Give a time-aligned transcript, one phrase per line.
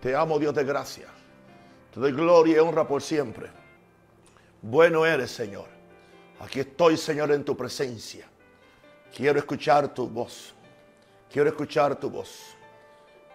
[0.00, 1.06] Te amo, Dios de gracia.
[1.92, 3.50] Te doy gloria y honra por siempre.
[4.62, 5.66] Bueno eres, Señor.
[6.40, 8.28] Aquí estoy, Señor, en tu presencia.
[9.14, 10.54] Quiero escuchar tu voz.
[11.30, 12.56] Quiero escuchar tu voz.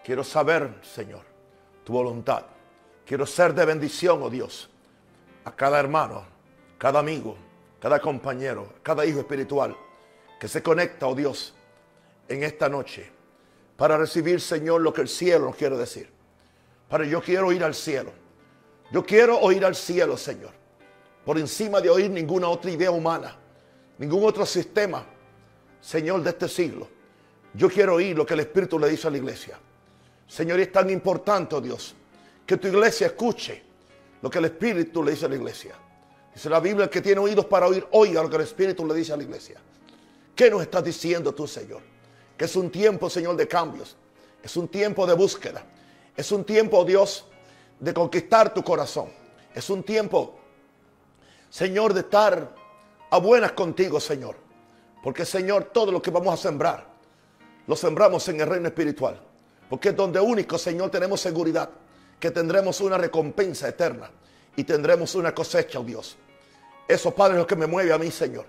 [0.04, 1.24] Quiero saber, Señor,
[1.84, 2.44] tu voluntad.
[3.06, 4.70] Quiero ser de bendición, oh Dios,
[5.44, 6.26] a cada hermano,
[6.78, 7.36] cada amigo,
[7.80, 9.76] cada compañero, cada hijo espiritual
[10.40, 11.54] que se conecta, oh Dios,
[12.28, 13.12] en esta noche
[13.82, 16.08] para recibir, Señor, lo que el cielo nos quiere decir.
[16.92, 18.12] Para yo quiero ir al cielo.
[18.92, 20.52] Yo quiero oír al cielo, Señor.
[21.24, 23.38] Por encima de oír ninguna otra idea humana,
[23.98, 25.06] ningún otro sistema,
[25.80, 26.90] Señor, de este siglo.
[27.54, 29.58] Yo quiero oír lo que el Espíritu le dice a la iglesia.
[30.28, 31.96] Señor, es tan importante, oh Dios,
[32.46, 33.64] que tu iglesia escuche
[34.22, 35.76] lo que el Espíritu le dice a la iglesia.
[36.34, 39.14] Dice la Biblia, que tiene oídos para oír, oiga lo que el Espíritu le dice
[39.14, 39.62] a la iglesia.
[40.36, 41.80] ¿Qué nos estás diciendo tú, Señor?
[42.38, 43.96] Que es un tiempo, Señor, de cambios.
[44.44, 45.64] Es un tiempo de búsqueda.
[46.16, 47.26] Es un tiempo, Dios,
[47.80, 49.10] de conquistar tu corazón.
[49.54, 50.40] Es un tiempo,
[51.50, 52.56] Señor, de estar
[53.10, 54.36] a buenas contigo, Señor.
[55.04, 56.86] Porque, Señor, todo lo que vamos a sembrar,
[57.68, 59.20] lo sembramos en el reino espiritual.
[59.70, 61.70] Porque es donde único, Señor, tenemos seguridad
[62.20, 64.12] que tendremos una recompensa eterna
[64.56, 66.18] y tendremos una cosecha, oh Dios.
[66.88, 68.46] Eso, Padre, es lo que me mueve a mí, Señor,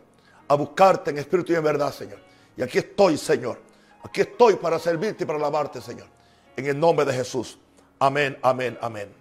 [0.48, 2.18] a buscarte en espíritu y en verdad, Señor.
[2.56, 3.58] Y aquí estoy, Señor.
[4.02, 6.08] Aquí estoy para servirte y para alabarte, Señor.
[6.56, 7.58] En el nombre de Jesús.
[7.98, 9.12] Amén, amén, amén.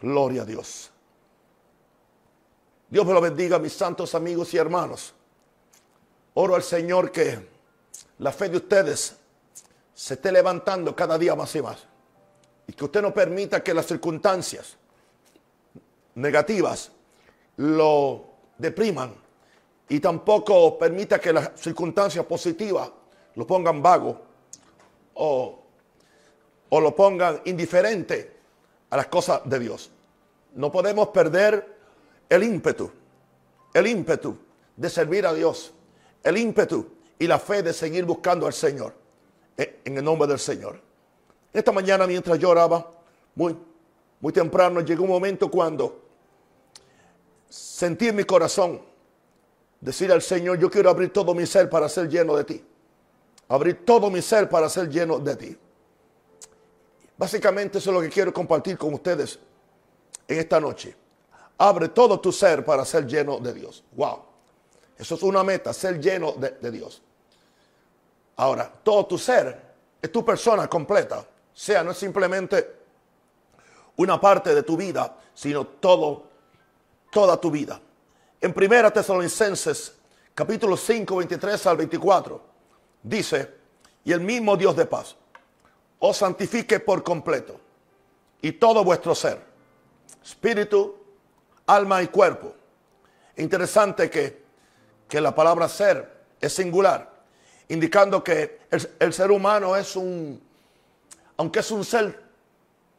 [0.00, 0.90] Gloria a Dios.
[2.88, 5.14] Dios me lo bendiga, mis santos amigos y hermanos.
[6.34, 7.48] Oro al Señor que
[8.18, 9.16] la fe de ustedes
[9.94, 11.84] se esté levantando cada día más y más.
[12.66, 14.76] Y que usted no permita que las circunstancias
[16.14, 16.90] negativas
[17.56, 18.24] lo
[18.58, 19.14] depriman.
[19.88, 22.90] Y tampoco permita que las circunstancias positivas
[23.34, 24.20] lo pongan vago
[25.14, 25.63] o,
[26.74, 28.32] o lo pongan indiferente
[28.90, 29.92] a las cosas de Dios.
[30.54, 31.64] No podemos perder
[32.28, 32.90] el ímpetu,
[33.72, 34.36] el ímpetu
[34.76, 35.72] de servir a Dios,
[36.20, 36.84] el ímpetu
[37.16, 38.92] y la fe de seguir buscando al Señor,
[39.56, 40.80] eh, en el nombre del Señor.
[41.52, 42.90] Esta mañana mientras yo oraba,
[43.36, 43.56] muy,
[44.18, 46.02] muy temprano, llegó un momento cuando
[47.48, 48.82] sentí en mi corazón
[49.80, 52.64] decir al Señor, yo quiero abrir todo mi ser para ser lleno de ti.
[53.46, 55.58] Abrir todo mi ser para ser lleno de ti.
[57.16, 59.38] Básicamente eso es lo que quiero compartir con ustedes
[60.26, 60.96] en esta noche.
[61.58, 63.84] Abre todo tu ser para ser lleno de Dios.
[63.92, 64.24] Wow.
[64.98, 67.02] Eso es una meta, ser lleno de, Dios.
[68.36, 69.60] Ahora, todo tu ser
[70.00, 71.20] es tu persona completa.
[71.20, 72.82] O sea, no es simplemente
[73.96, 76.24] una parte de tu vida, sino todo,
[77.10, 77.80] toda tu vida.
[78.40, 79.94] En Primera Tesalonicenses,
[80.34, 82.42] capítulo 5, 23 al 24,
[83.02, 83.54] dice,
[84.04, 85.16] y el mismo Dios de paz
[86.06, 87.58] os santifique por completo
[88.42, 89.40] y todo vuestro ser,
[90.22, 90.94] espíritu,
[91.66, 92.54] alma y cuerpo.
[93.38, 94.44] Interesante que,
[95.08, 97.10] que la palabra ser es singular,
[97.68, 100.42] indicando que el, el, ser humano es un,
[101.38, 102.22] aunque es un ser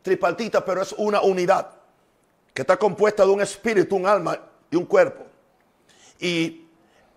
[0.02, 1.70] tripartita, pero es una unidad
[2.56, 4.40] que está compuesta de un espíritu, un alma
[4.72, 5.28] y un cuerpo.
[6.20, 6.66] Y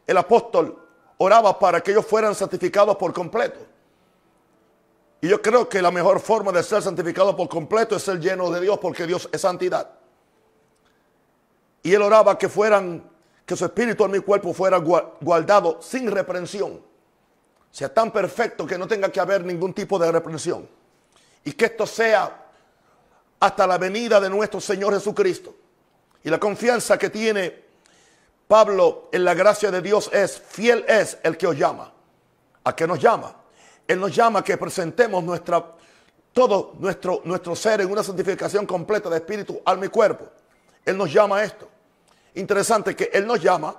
[0.06, 3.78] el apóstol oraba para que ellos fueran santificados por completo.
[5.20, 8.50] Y yo creo que la mejor forma de ser santificado por completo es ser lleno
[8.50, 9.90] de Dios, porque Dios es santidad.
[11.82, 13.10] Y él oraba que fueran,
[13.44, 16.80] que su espíritu en mi cuerpo fuera guardado sin reprensión.
[17.70, 20.68] Sea tan perfecto que no tenga que haber ningún tipo de reprensión.
[21.44, 22.46] Y que esto sea
[23.40, 25.54] hasta la venida de nuestro Señor Jesucristo.
[26.22, 27.64] Y la confianza que tiene
[28.46, 31.92] Pablo en la gracia de Dios es, fiel es el que os llama.
[32.64, 33.34] ¿A qué nos llama?
[33.88, 35.65] Él nos llama a que presentemos nuestra,
[36.34, 40.28] todo nuestro, nuestro ser en una santificación completa de espíritu, alma y cuerpo.
[40.84, 41.66] Él nos llama a esto.
[42.34, 43.75] Interesante que Él nos llama,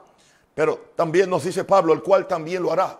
[0.56, 3.00] pero también nos dice Pablo, el cual también lo hará.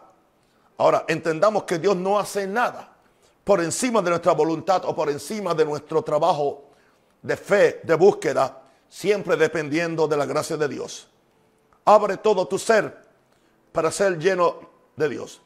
[0.78, 2.96] Ahora, entendamos que Dios no hace nada
[3.44, 6.70] por encima de nuestra voluntad o por encima de nuestro trabajo
[7.24, 11.10] de fe, de búsqueda, siempre dependiendo de la gracia de Dios.
[11.86, 12.96] Abre todo tu ser
[13.72, 14.60] para ser lleno
[14.96, 15.42] de Dios.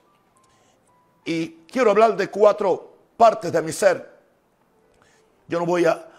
[1.26, 4.12] Y quiero hablar de cuatro partes de mi ser.
[5.48, 6.10] Yo no voy a,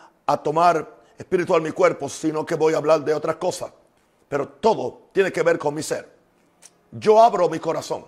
[0.43, 3.73] tomar espiritual mi cuerpo, sino que voy a hablar de otras cosas.
[4.29, 6.11] Pero todo tiene que ver con mi ser.
[6.91, 8.06] Yo abro mi corazón.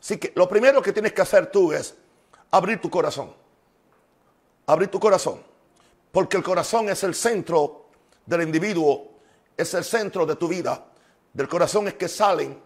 [0.00, 1.94] Así que lo primero que tienes que hacer tú es
[2.50, 3.34] abrir tu corazón.
[4.66, 5.42] Abrir tu corazón.
[6.12, 7.86] Porque el corazón es el centro
[8.26, 9.12] del individuo,
[9.56, 10.84] es el centro de tu vida.
[11.32, 12.60] Del corazón es que salen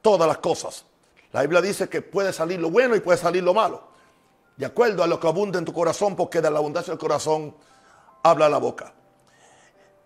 [0.00, 0.84] todas las cosas.
[1.32, 3.90] La Biblia dice que puede salir lo bueno y puede salir lo malo.
[4.56, 7.56] de acuerdo a lo que abunda en tu corazón, porque de la abundancia del corazón
[8.22, 8.92] habla la boca.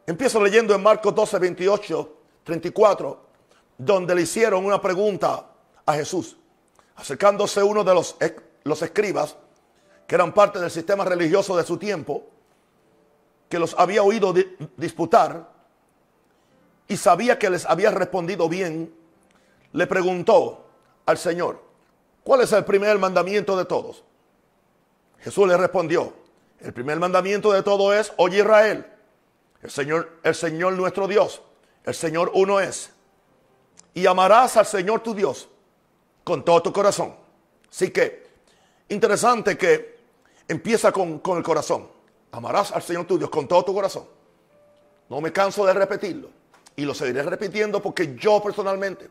[0.07, 3.27] Empiezo leyendo en Marcos 12, 28, 34,
[3.77, 5.47] donde le hicieron una pregunta
[5.85, 6.37] a Jesús,
[6.95, 8.17] acercándose uno de los,
[8.63, 9.37] los escribas,
[10.07, 12.25] que eran parte del sistema religioso de su tiempo,
[13.49, 14.33] que los había oído
[14.77, 15.51] disputar
[16.87, 18.95] y sabía que les había respondido bien,
[19.73, 20.66] le preguntó
[21.07, 21.63] al Señor,
[22.23, 24.05] ¿cuál es el primer mandamiento de todos?
[25.21, 26.13] Jesús le respondió,
[26.61, 28.87] el primer mandamiento de todo es, oye Israel,
[29.63, 31.43] el Señor, el Señor nuestro Dios,
[31.85, 32.91] el Señor uno es.
[33.95, 35.49] Y amarás al Señor tu Dios
[36.23, 37.15] con todo tu corazón.
[37.71, 38.27] Así que,
[38.89, 39.99] interesante que
[40.49, 41.89] empieza con, con el corazón.
[42.33, 44.05] Amarás al Señor tu Dios con todo tu corazón.
[45.09, 46.29] No me canso de repetirlo.
[46.75, 49.09] Y lo seguiré repitiendo porque yo personalmente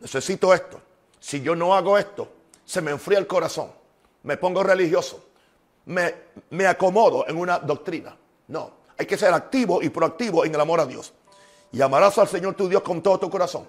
[0.00, 0.80] necesito esto.
[1.20, 2.28] Si yo no hago esto,
[2.64, 3.70] se me enfría el corazón.
[4.22, 5.24] Me pongo religioso.
[5.86, 6.14] Me,
[6.50, 8.16] me acomodo en una doctrina.
[8.48, 11.12] No, hay que ser activo y proactivo en el amor a Dios.
[11.72, 13.68] Y amarás al Señor tu Dios con todo tu corazón,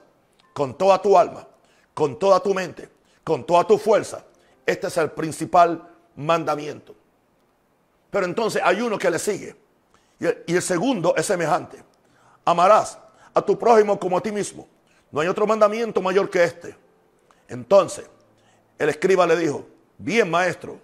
[0.54, 1.46] con toda tu alma,
[1.94, 2.90] con toda tu mente,
[3.24, 4.24] con toda tu fuerza.
[4.66, 6.95] Este es el principal mandamiento.
[8.10, 9.56] Pero entonces hay uno que le sigue.
[10.19, 11.81] Y el, segundo es semejante.
[12.44, 12.98] Amarás
[13.34, 14.68] a tu prójimo como a ti mismo.
[15.12, 16.75] No hay otro mandamiento mayor que este.
[17.50, 18.10] Entonces,
[18.78, 19.66] el escriba le dijo,
[19.98, 20.80] bien maestro,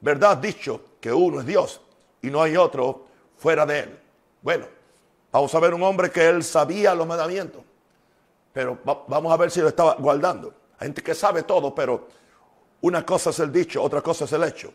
[0.00, 1.80] verdad dicho que uno es Dios
[2.20, 3.06] y no hay otro
[3.36, 3.98] fuera de él.
[4.42, 4.66] Bueno,
[5.32, 7.62] vamos a ver un hombre que él sabía los mandamientos,
[8.52, 10.54] pero vamos a ver si lo estaba guardando.
[10.78, 12.06] Hay gente que sabe todo, pero
[12.82, 14.72] una cosa es el dicho, otra cosa es el hecho.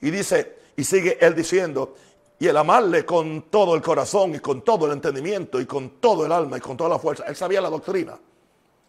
[0.00, 1.96] Y dice, y sigue él diciendo,
[2.38, 6.24] y el amarle con todo el corazón y con todo el entendimiento y con todo
[6.24, 7.24] el alma y con toda la fuerza.
[7.26, 8.16] Él sabía la doctrina.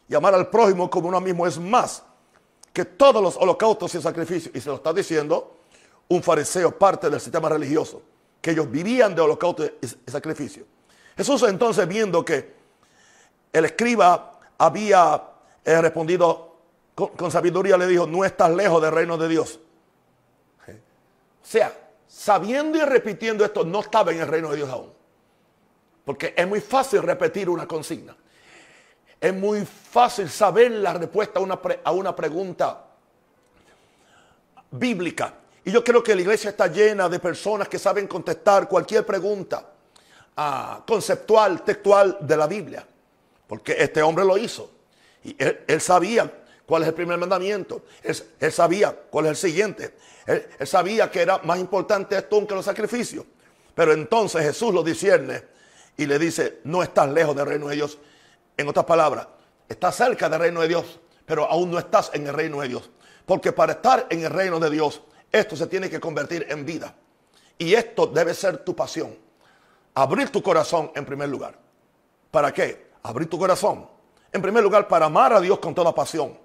[0.09, 2.03] Y al prójimo como uno mismo es más
[2.73, 4.55] que todos los holocaustos y sacrificios.
[4.55, 5.55] Y se lo está diciendo
[6.07, 8.01] un fariseo, parte del sistema religioso,
[8.41, 10.65] que ellos vivían de holocaustos y sacrificios.
[11.15, 12.53] Jesús entonces viendo que
[13.53, 15.21] el escriba había
[15.63, 16.55] eh, respondido
[16.95, 19.59] con, con sabiduría, le dijo, no estás lejos del reino de Dios.
[20.67, 21.71] O sea,
[22.07, 24.91] sabiendo y repitiendo esto, no estaba en el reino de Dios aún.
[26.05, 28.15] Porque es muy fácil repetir una consigna.
[29.19, 32.85] Es muy fácil saber la respuesta a una, pregunta
[34.71, 35.33] bíblica.
[35.65, 39.69] Y yo creo que la iglesia está llena de personas que saben contestar cualquier pregunta
[40.37, 42.87] ah, conceptual, textual de la Biblia.
[43.45, 44.71] Porque este hombre lo hizo.
[45.23, 46.31] Y él sabía
[46.69, 47.81] cuál es el primer mandamiento.
[48.03, 49.95] Él, sabía cuál es el siguiente.
[50.27, 53.25] Él, sabía que era más importante esto que los sacrificios.
[53.73, 55.43] Pero entonces Jesús lo discierne
[55.97, 57.97] y le dice, no estás lejos del reino de Dios.
[58.59, 59.25] En otras palabras,
[59.69, 62.89] estás cerca del reino de Dios, pero aún no estás en el reino de Dios.
[63.25, 65.01] Porque para estar en el reino de Dios,
[65.31, 66.93] esto se tiene que convertir en vida.
[67.57, 69.17] Y esto debe ser tu pasión.
[69.93, 71.57] Abrir tu corazón en primer lugar.
[72.31, 72.89] ¿Para qué?
[73.01, 73.87] Abrir tu corazón.
[74.29, 76.37] En primer lugar, para amar a Dios con toda pasión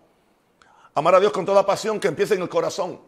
[0.94, 3.00] Amar a Dios con toda pasión que empiece en el corazón,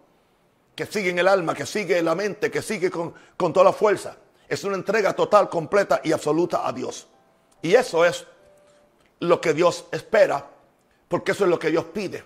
[0.74, 3.72] que sigue en el alma, que sigue en la mente, que sigue con, toda la
[3.72, 4.16] fuerza.
[4.48, 7.06] Es una entrega total, completa y absoluta a Dios.
[7.62, 8.26] Y eso es
[9.20, 10.48] lo que Dios espera,
[11.08, 12.24] porque eso es lo que Dios pide.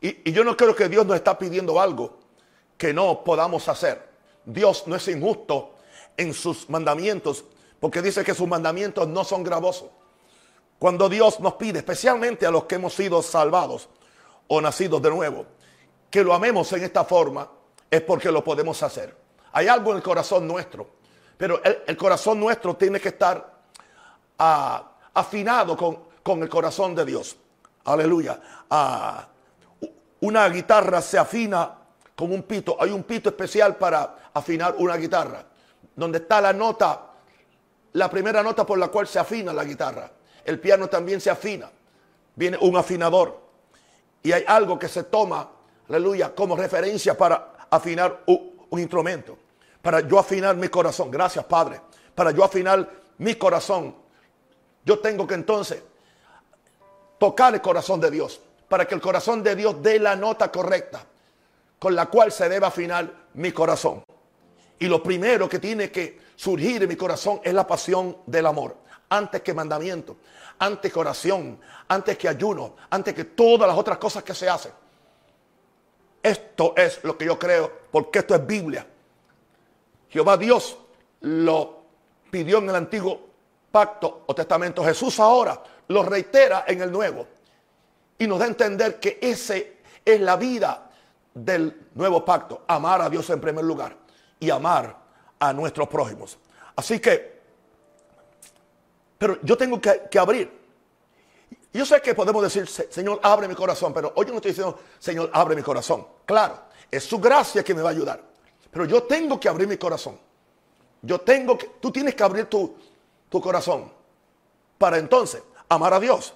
[0.00, 2.18] Y, yo no creo que Dios nos está pidiendo algo
[2.76, 4.10] que no podamos hacer.
[4.44, 5.74] Dios no es injusto
[6.16, 7.44] en sus mandamientos,
[7.78, 9.90] porque dice que sus mandamientos no son gravosos.
[10.78, 13.88] Cuando Dios nos pide, especialmente a los que hemos sido salvados,
[14.48, 15.46] o nacidos de nuevo,
[16.10, 17.48] que lo amemos en esta forma,
[17.90, 19.16] es porque lo podemos hacer.
[19.52, 20.90] Hay algo en el corazón nuestro,
[21.36, 23.62] pero el, corazón nuestro tiene que estar
[24.38, 27.36] ah, afinado con, el corazón de Dios.
[27.84, 28.40] Aleluya.
[28.70, 29.28] Ah,
[30.20, 31.78] una guitarra se afina
[32.14, 32.76] con un pito.
[32.80, 35.44] Hay un pito especial para afinar una guitarra,
[35.96, 37.10] donde está la nota,
[37.94, 40.10] la primera nota por la cual se afina la guitarra.
[40.44, 41.70] El piano también se afina.
[42.34, 43.40] Viene un afinador.
[44.22, 45.48] Y hay algo que se toma,
[45.88, 49.36] aleluya, como referencia para afinar un, instrumento.
[49.82, 51.10] Para yo afinar mi corazón.
[51.10, 51.80] Gracias, Padre.
[52.14, 52.88] Para yo afinar
[53.18, 53.94] mi corazón.
[54.84, 55.82] Yo tengo que entonces
[57.22, 58.40] tocar el corazón de Dios.
[58.68, 61.06] Para que el corazón de Dios dé la nota correcta
[61.78, 64.02] con la cual se debe afinar mi corazón.
[64.80, 68.76] Y lo primero que tiene que surgir en mi corazón es la pasión del amor,
[69.08, 70.16] antes que mandamiento
[70.58, 74.72] antes que oración, antes que ayuno, antes que todas las otras cosas que se hacen.
[76.22, 78.86] Esto es lo que yo creo, porque esto es Biblia.
[80.08, 80.76] Jehová Dios
[81.20, 81.82] lo
[82.30, 83.20] pidió en el antiguo
[83.72, 84.84] pacto o testamento.
[84.84, 87.26] Jesús ahora lo reitera en el nuevo.
[88.18, 90.90] Y nos da a entender que ese es la vida
[91.34, 93.96] del nuevo pacto, amar a Dios en primer lugar
[94.38, 94.96] y amar
[95.38, 96.38] a nuestros prójimos.
[96.76, 97.40] Así que,
[99.18, 100.62] pero yo tengo que, que abrir.
[101.72, 104.78] Yo sé que podemos decir, Señor, abre mi corazón, pero hoy yo no estoy diciendo,
[104.98, 106.06] Señor, abre mi corazón.
[106.26, 106.58] Claro,
[106.90, 108.22] es su gracia que me va a ayudar.
[108.70, 110.18] Pero yo tengo que abrir mi corazón.
[111.00, 112.76] Yo tengo que, tú tienes que abrir tu,
[113.28, 113.90] tu corazón
[114.76, 115.42] para entonces
[115.74, 116.34] amar a Dios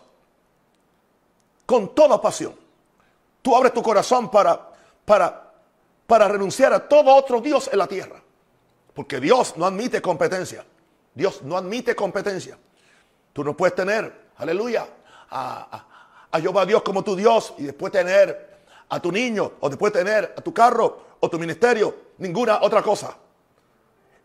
[1.66, 2.54] con toda pasión.
[3.42, 4.72] Tú abres tu corazón para,
[5.04, 5.52] para,
[6.06, 8.22] para renunciar a todo otro Dios en la tierra.
[8.94, 10.64] Porque Dios no admite competencia.
[11.14, 12.56] Dios no admite competencia.
[13.32, 14.86] Tú no puedes tener, aleluya,
[15.30, 15.84] a,
[16.30, 18.56] a, Jehová Dios como tu Dios y después tener
[18.88, 23.16] a tu niño o después tener a tu carro o tu ministerio, ninguna otra cosa.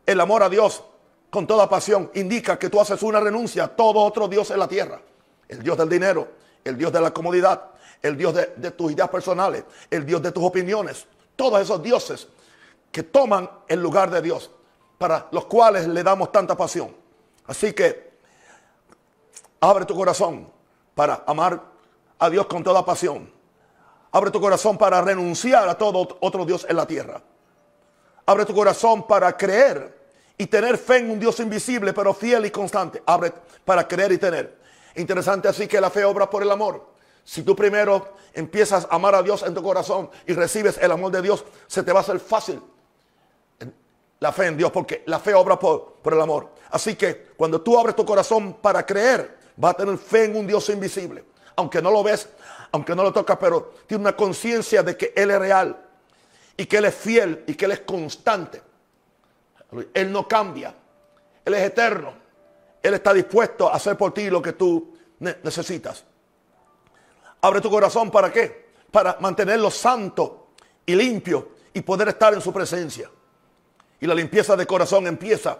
[0.05, 0.83] El amor a Dios
[1.31, 4.67] con toda pasión indica que tú haces una renuncia a todo otro Dios en la
[4.67, 5.01] tierra.
[5.47, 6.27] El Dios del dinero,
[6.63, 7.71] el Dios de la comodidad,
[8.01, 11.07] el Dios de, de tus ideas personales, el Dios de tus opiniones.
[11.37, 12.27] Todos esos dioses
[12.91, 14.51] que toman el lugar de Dios,
[14.97, 16.93] para los cuales le damos tanta pasión.
[17.47, 18.11] Así que
[19.61, 20.51] abre tu corazón
[20.93, 21.61] para amar
[22.19, 23.31] a Dios con toda pasión.
[24.11, 27.21] Abre tu corazón para renunciar a todo otro Dios en la tierra.
[28.25, 30.00] Abre tu corazón para creer
[30.41, 33.03] y tener fe en un Dios invisible, pero fiel y constante.
[33.05, 33.31] Abre
[33.63, 34.57] para creer y tener.
[34.95, 36.83] Interesante así que la fe obra por el amor.
[37.23, 41.11] Si tú primero empiezas a amar a Dios en tu corazón y recibes el amor
[41.11, 42.59] de Dios, se te va a hacer fácil
[44.19, 46.49] la fe en Dios, porque la fe obra por, el amor.
[46.71, 50.47] Así que cuando tú abres tu corazón para creer, va a tener fe en un
[50.47, 51.23] Dios invisible.
[51.55, 52.27] Aunque no lo ves,
[52.71, 55.85] aunque no lo tocas, pero tiene una conciencia de que Él es real
[56.57, 58.70] y que Él es fiel y que Él es constante.
[59.93, 60.75] Él no cambia.
[61.45, 62.13] Él es eterno.
[62.81, 66.03] Él está dispuesto a hacer por ti lo que tú necesitas.
[67.41, 68.71] Abre tu corazón para qué?
[68.91, 70.49] Para mantenerlo santo
[70.85, 73.09] y limpio y poder estar en su presencia.
[73.99, 75.59] Y la limpieza de corazón empieza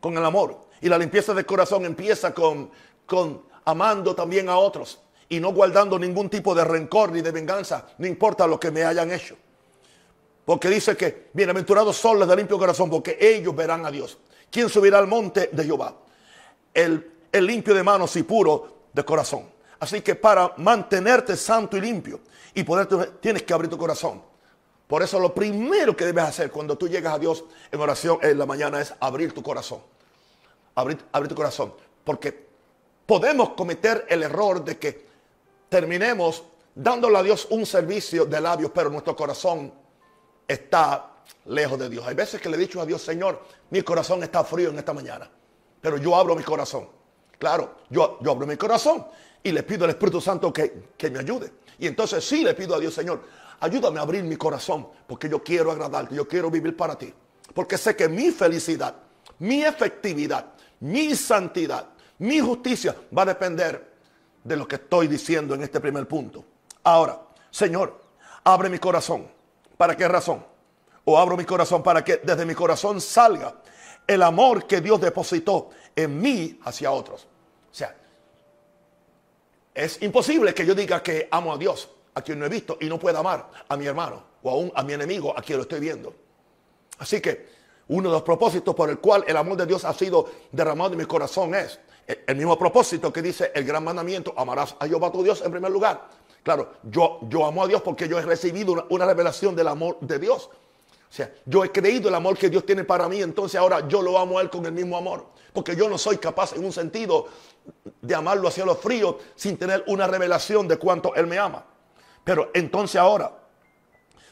[0.00, 0.60] con el amor.
[0.80, 2.70] Y la limpieza de corazón empieza con
[3.10, 7.88] con amando también a otros y no guardando ningún tipo de rencor ni de venganza,
[7.98, 9.36] no importa lo que me hayan hecho.
[10.44, 14.18] Porque dice que bienaventurados son los de limpio corazón, porque ellos verán a Dios.
[14.50, 15.96] ¿Quién subirá al monte de Jehová?
[16.74, 19.48] El, el limpio de manos y puro de corazón.
[19.78, 22.20] Así que para mantenerte santo y limpio
[22.54, 22.64] y
[23.20, 24.22] tienes que abrir tu corazón.
[24.86, 28.36] Por eso lo primero que debes hacer cuando tú llegas a Dios en oración en
[28.36, 29.80] la mañana es abrir tu corazón.
[30.74, 31.72] Abrir, abrir tu corazón.
[32.02, 32.48] Porque
[33.06, 35.06] podemos cometer el error de que
[35.68, 36.44] terminemos
[36.74, 39.72] dándole a Dios un servicio de labios, pero nuestro corazón
[40.50, 41.10] está
[41.46, 42.06] lejos de Dios.
[42.06, 44.92] Hay veces que le he dicho a Dios, Señor, mi corazón está frío en esta
[44.92, 45.30] mañana,
[45.80, 46.88] pero yo abro mi corazón.
[47.38, 49.06] Claro, yo, yo abro mi corazón
[49.42, 51.52] y le pido al Espíritu Santo que, que me ayude.
[51.78, 53.22] Y entonces sí le pido a Dios, Señor,
[53.60, 57.12] ayúdame a abrir mi corazón, porque yo quiero agradarte, yo quiero vivir para ti.
[57.54, 58.94] Porque sé que mi felicidad,
[59.38, 60.46] mi efectividad,
[60.80, 61.86] mi santidad,
[62.18, 63.90] mi justicia va a depender
[64.44, 66.44] de lo que estoy diciendo en este primer punto.
[66.82, 68.00] Ahora, Señor,
[68.44, 69.39] abre mi corazón.
[69.80, 70.44] ¿Para qué razón?
[71.06, 73.54] O abro mi corazón para que desde mi corazón salga
[74.06, 77.22] el amor que Dios depositó en mí hacia otros.
[77.22, 77.96] O sea,
[79.72, 82.90] es imposible que yo diga que amo a Dios, a quien no he visto, y
[82.90, 85.80] no pueda amar a mi hermano o aún a mi enemigo, a quien lo estoy
[85.80, 86.14] viendo.
[86.98, 87.48] Así que
[87.88, 90.98] uno de los propósitos por el cual el amor de Dios ha sido derramado en
[90.98, 91.80] mi corazón es
[92.26, 95.70] el mismo propósito que dice el gran mandamiento, amarás a Jehová tu Dios en primer
[95.70, 96.19] lugar.
[96.42, 100.18] Claro, yo, yo amo a Dios porque yo he recibido una, revelación del amor de
[100.18, 100.48] Dios.
[100.48, 104.00] O sea, yo he creído el amor que Dios tiene para mí, entonces ahora yo
[104.00, 105.26] lo amo a Él con el mismo amor.
[105.52, 107.26] Porque yo no soy capaz en un sentido
[108.00, 111.64] de amarlo hacia los fríos sin tener una revelación de cuánto Él me ama.
[112.22, 113.32] Pero entonces ahora,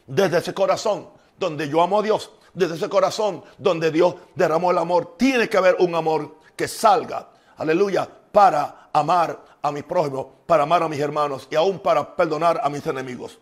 [0.07, 4.79] desde ese corazón donde yo amo a Dios, desde ese corazón donde Dios derramó el
[4.79, 10.62] amor, tiene que haber un amor que salga aleluya, para amar a mis prójimos, para
[10.62, 13.38] amar a mis hermanos y aún para perdonar a mis enemigos.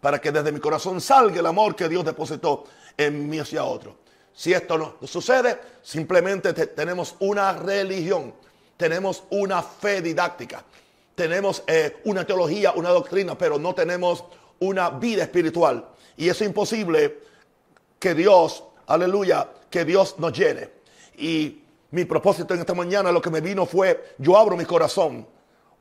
[0.00, 2.64] Para que desde mi corazón salga el amor que Dios depositó
[2.96, 3.96] en mí hacia otro.
[4.32, 8.34] Si esto no sucede, simplemente tenemos una religión,
[8.76, 10.64] tenemos una fe didáctica,
[11.14, 14.24] tenemos eh, una teología, una doctrina, pero no tenemos
[14.58, 15.86] una vida espiritual.
[16.16, 17.20] Y es imposible
[17.98, 20.70] que Dios, aleluya, que Dios nos llene.
[21.16, 25.26] Y mi propósito en esta mañana lo que me vino fue, yo abro mi corazón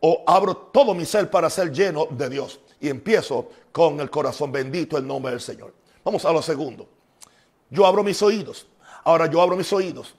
[0.05, 2.59] o abro todo mi ser para ser lleno de Dios.
[2.81, 5.73] Y empiezo con el corazón bendito el nombre del Señor.
[6.03, 6.89] Vamos a lo segundo.
[7.69, 8.67] Yo abro mis oídos.
[9.05, 10.13] Ahora yo abro mis oídos.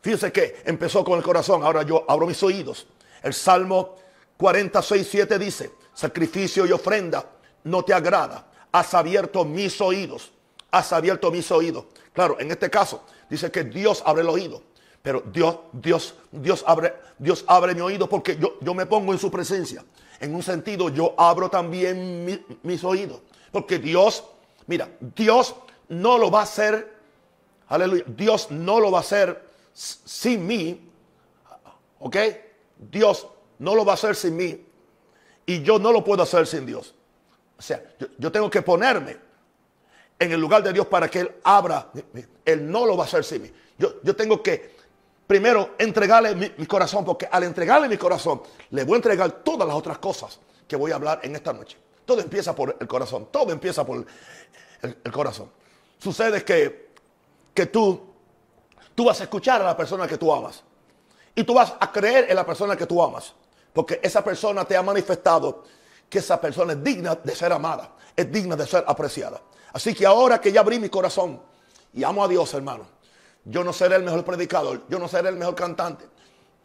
[0.00, 2.88] Fíjense que empezó con el corazón, ahora yo abro mis oídos.
[3.22, 3.94] El Salmo
[4.36, 7.24] 46, 7 dice, sacrificio y ofrenda
[7.64, 8.46] no te agrada.
[8.72, 10.32] has abierto mis oídos,
[10.72, 11.84] has abierto mis oídos.
[12.12, 14.62] Claro, en este caso dice que Dios abre el oído,
[15.02, 19.18] pero Dios, Dios, Dios abre, Dios abre mi oído porque yo, yo me pongo en
[19.18, 19.84] su presencia.
[20.20, 23.20] En un sentido, yo abro también mis oídos,
[23.52, 24.24] porque Dios,
[24.66, 25.54] mira, Dios
[25.88, 26.92] no lo va a hacer,
[27.68, 30.90] aleluya, Dios no lo va a hacer sin mí,
[32.00, 32.16] ¿ok?
[32.76, 33.28] Dios
[33.58, 34.64] no lo va a hacer sin mí
[35.46, 36.94] y yo no lo puedo hacer sin Dios.
[37.58, 37.82] O sea,
[38.18, 39.16] yo, tengo que ponerme
[40.18, 41.90] en el lugar de Dios para que Él abra.
[42.44, 43.52] Él no lo va a hacer sin mí.
[43.78, 44.77] Yo, yo tengo que
[45.28, 49.76] primero entregarle mi, corazón, porque al entregarle mi corazón, le voy a entregar todas las
[49.76, 51.76] otras cosas que voy a hablar en esta noche.
[52.06, 54.06] Todo empieza por el corazón, todo empieza por
[54.82, 55.50] el, corazón.
[55.98, 56.92] Sucede que,
[57.52, 58.00] que tú,
[58.94, 60.64] tú vas a escuchar a la persona que tú amas.
[61.34, 63.34] Y tú vas a creer en la persona que tú amas.
[63.74, 65.62] Porque esa persona te ha manifestado
[66.08, 69.42] que esa persona es digna de ser amada, es digna de ser apreciada.
[69.74, 71.38] Así que ahora que ya abrí mi corazón
[71.92, 72.86] y amo a Dios, hermano,
[73.44, 76.06] yo no seré el mejor predicador, yo no seré el mejor cantante,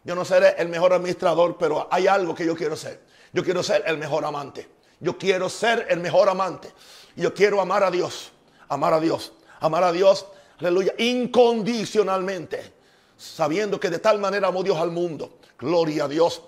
[0.04, 3.00] yo no seré el mejor administrador, pero hay algo que yo quiero ser.
[3.32, 4.68] Yo quiero ser el mejor amante.
[5.00, 6.72] Yo quiero ser el mejor amante.
[7.16, 8.32] Yo quiero amar a Dios,
[8.68, 10.26] amar a Dios, amar a Dios,
[10.58, 12.74] aleluya, incondicionalmente,
[13.16, 15.38] sabiendo que de tal manera amó Dios al mundo.
[15.58, 16.42] Gloria a Dios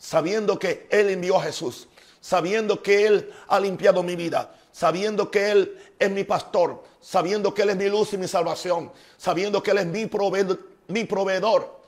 [0.00, 1.86] sabiendo que Él envió a Jesús,
[2.20, 7.62] sabiendo que Él ha limpiado mi vida, sabiendo que Él es mi pastor, sabiendo que
[7.62, 10.58] Él es mi luz y mi salvación, sabiendo que Él es mi proveedor.
[10.88, 11.80] Mi proveedor.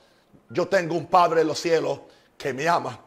[0.49, 1.99] Yo tengo un Padre en los cielos
[2.37, 2.99] que me ama.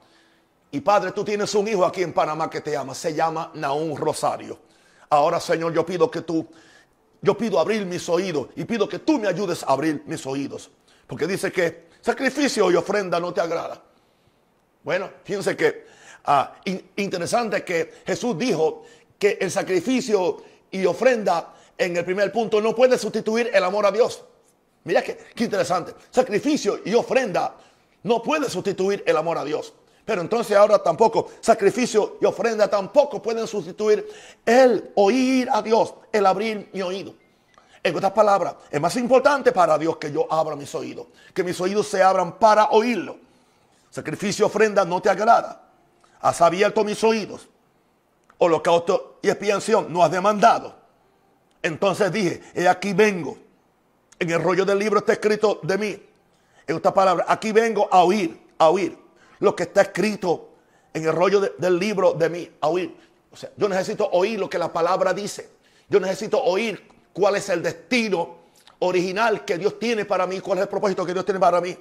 [0.71, 2.95] Y Padre, tú tienes un hijo aquí en Panamá que te ama.
[2.95, 4.59] Se llama Naún Rosario.
[5.09, 6.47] Ahora, Señor, yo pido que tú,
[7.23, 10.71] yo pido abrir mis oídos y pido que tú me ayudes a abrir mis oídos.
[11.07, 13.83] Porque dice que sacrificio y ofrenda no te agrada.
[14.83, 15.87] Bueno, fíjense que
[16.25, 16.55] ah,
[16.97, 18.85] interesante que Jesús dijo
[19.19, 23.91] que el sacrificio y ofrenda en el primer punto no puede sustituir el amor a
[23.91, 24.25] Dios.
[24.85, 25.95] Mira qué, interesante.
[26.11, 27.55] Sacrificio y ofrenda
[28.05, 29.75] no puede sustituir el amor a Dios.
[30.05, 34.07] Pero entonces ahora tampoco sacrificio y ofrenda tampoco pueden sustituir
[34.45, 37.15] el oír a Dios, el abrir mi oído.
[37.83, 41.61] En otras palabras, es más importante para Dios que yo abra mis oídos, que mis
[41.61, 43.19] oídos se abran para oírlo.
[43.91, 45.69] Sacrificio, ofrenda no te agrada.
[46.21, 47.49] Has abierto mis oídos.
[48.39, 50.77] Holocausto y expiación no has demandado.
[51.63, 53.39] Entonces dije, he aquí vengo.
[54.19, 56.03] En el rollo del libro está escrito de mí.
[56.67, 58.97] En esta palabra, aquí vengo a oír, a oír
[59.41, 60.51] lo que está escrito
[60.93, 62.69] en el rollo del libro de mí, a.
[62.69, 65.51] O sea, yo necesito oír lo que la palabra dice.
[65.89, 68.37] Yo necesito oír cuál es el destino
[68.79, 71.77] original que Dios tiene para mí, cuál es el propósito que Dios tiene para mí.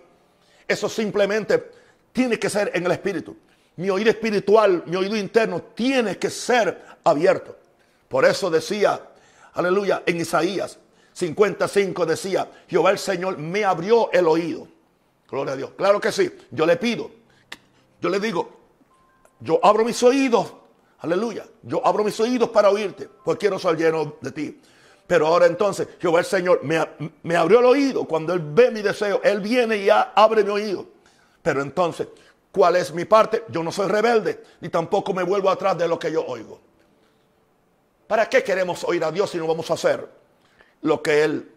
[0.68, 1.72] Eso simplemente
[2.12, 3.36] tiene que ser en el espíritu.
[3.78, 7.58] Mi oído espiritual, mi oído interno tiene que ser abierto.
[8.08, 9.02] Por eso decía,
[9.54, 10.80] aleluya, en Isaías
[11.14, 14.68] 55 decía, Jehová el Señor me abrió el oído.
[15.30, 15.72] Gloria a Dios.
[15.78, 16.32] Claro que sí.
[16.52, 17.10] Yo le pido,
[18.02, 18.50] yo le digo,
[19.40, 20.54] yo abro mis oídos,
[21.00, 21.46] aleluya.
[21.64, 24.62] Yo abro mis oídos para oírte, pues quiero ser lleno de ti.
[25.08, 26.84] Pero ahora entonces, Jehová el Señor me,
[27.24, 28.06] me abrió el oído.
[28.06, 30.86] Cuando Él ve mi deseo, Él viene y abre mi oído.
[31.42, 32.08] Pero entonces,
[32.56, 33.44] ¿cuál es mi parte?
[33.50, 36.62] Yo no soy rebelde, ni tampoco me vuelvo atrás de lo que yo oigo.
[38.08, 40.08] ¿Para qué queremos oír a Dios si no vamos a hacer
[40.82, 41.52] lo que Él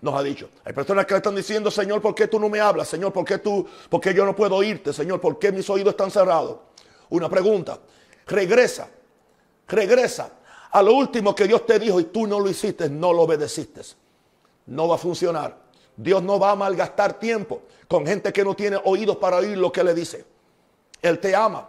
[0.00, 0.50] nos ha dicho?
[0.64, 2.86] Hay personas que le están diciendo, Señor, ¿por qué tú no me hablas?
[2.86, 4.92] Señor, ¿por qué, tú, ¿por qué yo no puedo oírte?
[4.92, 6.58] Señor, ¿por qué mis oídos están cerrados?
[7.10, 7.80] Una pregunta.
[8.28, 8.88] Regresa,
[9.66, 10.30] regresa
[10.70, 13.80] a lo último que Dios te dijo y tú no lo hiciste, no lo obedeciste.
[14.66, 15.61] No va a funcionar.
[15.96, 19.70] Dios no va a malgastar tiempo con gente que no tiene oídos para oír lo
[19.70, 20.24] que le dice.
[21.02, 21.68] Él te ama.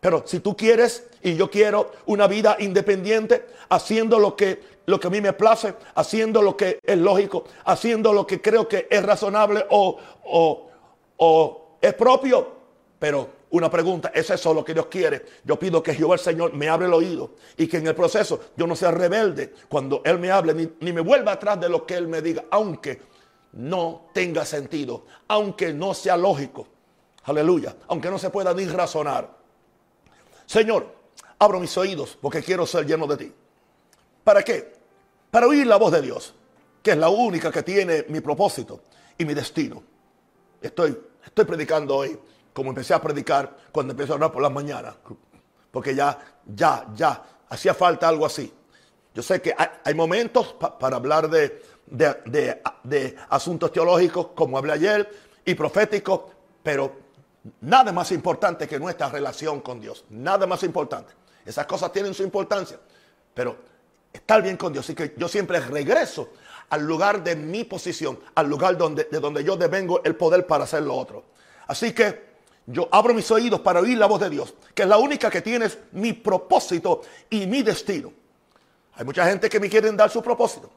[0.00, 5.08] Pero si tú quieres y yo quiero una vida independiente, haciendo lo que, lo que
[5.08, 9.02] a mí me place, haciendo lo que es lógico, haciendo lo que creo que es
[9.02, 9.98] razonable o,
[11.18, 12.60] o, es propio.
[12.98, 15.24] Pero una pregunta, ¿es eso lo que Dios quiere?
[15.44, 18.40] Yo pido que Jehová el Señor me abra el oído y que en el proceso
[18.56, 21.84] yo no sea rebelde cuando Él me hable, ni, ni me vuelva atrás de lo
[21.86, 23.09] que Él me diga, aunque
[23.52, 26.66] no tenga sentido, aunque no sea lógico.
[27.24, 29.30] Aleluya, aunque no se pueda ni razonar.
[30.46, 30.94] Señor,
[31.38, 33.32] abro mis oídos porque quiero ser lleno de ti.
[34.24, 34.72] ¿Para qué?
[35.30, 36.34] Para oír la voz de Dios,
[36.82, 38.82] que es la única que tiene mi propósito
[39.16, 39.82] y mi destino.
[40.60, 42.18] Estoy, estoy predicando hoy
[42.52, 44.96] como empecé a predicar cuando empecé a orar por las mañanas,
[45.70, 48.52] porque ya, ya, ya, hacía falta algo así.
[49.14, 55.10] Yo sé que hay, momentos para hablar de, de, asuntos teológicos, como hablé ayer,
[55.44, 56.22] y proféticos,
[56.62, 56.92] pero
[57.60, 60.04] nada más importante que nuestra relación con Dios.
[60.10, 61.12] Nada más importante.
[61.44, 62.78] Esas cosas tienen su importancia.
[63.34, 63.56] Pero
[64.12, 64.84] estar bien con Dios.
[64.84, 66.30] Así que yo siempre regreso
[66.68, 70.64] al lugar de mi posición, al lugar donde, de donde yo devengo el poder para
[70.64, 71.24] hacer lo otro.
[71.66, 72.30] Así que
[72.66, 75.40] yo abro mis oídos para oír la voz de Dios, que es la única que
[75.40, 78.12] tiene mi propósito y mi destino.
[78.94, 80.70] Hay mucha gente que me quieren dar su propósito.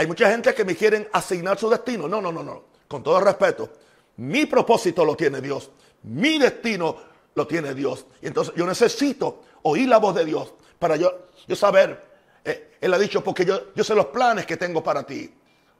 [0.00, 2.08] Hay mucha gente que me quieren asignar su destino.
[2.08, 2.64] No, no, no, no.
[2.88, 3.68] Con todo respeto,
[4.16, 5.68] mi propósito lo tiene Dios.
[6.04, 6.96] Mi destino
[7.34, 8.06] lo tiene Dios.
[8.22, 12.02] Y entonces yo necesito oír la voz de Dios para yo, yo saber.
[12.42, 15.30] Eh, él ha dicho, porque yo, yo sé los planes que tengo para ti.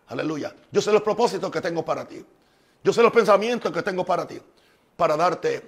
[0.09, 0.55] Aleluya.
[0.71, 2.23] Yo sé los propósitos que tengo para ti.
[2.85, 4.39] Yo sé los pensamientos que tengo para ti.
[4.97, 5.63] Para darte,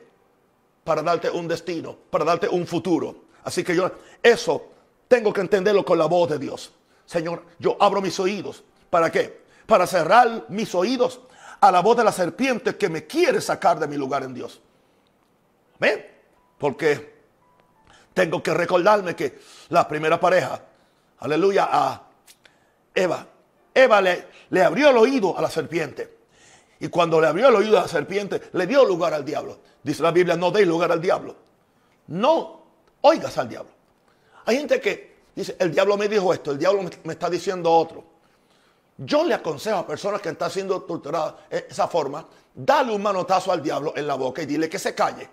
[0.84, 3.16] para darte un destino, para darte un futuro.
[3.44, 3.90] Así que yo,
[4.22, 4.66] eso
[5.08, 6.70] tengo que entenderlo con la voz de Dios.
[7.12, 8.64] Señor, yo abro mis oídos.
[8.88, 9.42] ¿Para qué?
[9.66, 11.20] Para cerrar mis oídos
[11.60, 14.62] a la voz de la serpiente que me quiere sacar de mi lugar en Dios.
[15.78, 16.06] ¿Ven?
[16.56, 17.12] Porque
[18.14, 20.62] tengo que recordarme que la primera pareja,
[21.18, 22.02] aleluya, a
[22.94, 23.26] Eva,
[23.74, 26.16] Eva le, abrió el oído a la serpiente.
[26.80, 29.58] Y cuando le abrió el oído a la serpiente, le dio lugar al diablo.
[29.82, 31.36] Dice la Biblia, no dé lugar al diablo.
[32.06, 32.62] No
[33.02, 33.72] oigas al diablo.
[34.46, 38.04] Hay gente que dice, el diablo me dijo esto, el diablo me está diciendo otro.
[38.98, 43.50] Yo le aconsejo a personas que están siendo torturadas de esa forma, dale un manotazo
[43.50, 45.28] al diablo en la boca y dile que se calle.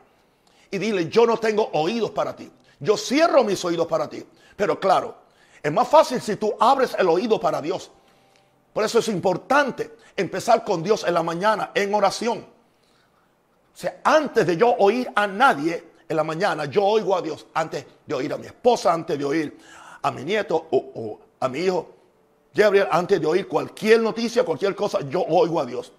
[0.72, 2.52] Y dile, yo no tengo oídos para ti.
[2.80, 4.26] Yo cierro mis oídos para ti.
[4.56, 5.16] Pero claro,
[5.62, 7.92] es más fácil si tú abres el oído para Dios.
[8.74, 12.40] Por eso es importante empezar con Dios en la mañana en oración.
[13.74, 17.48] O sea, antes de yo oír a nadie en la mañana, yo oigo a Dios.
[17.54, 19.58] Antes de oír a mi esposa, antes de oír
[20.02, 21.90] a mi nieto o, a mi hijo.
[22.54, 25.94] Gabriel, antes de oír cualquier noticia, cualquier cosa, yo oigo a Dios.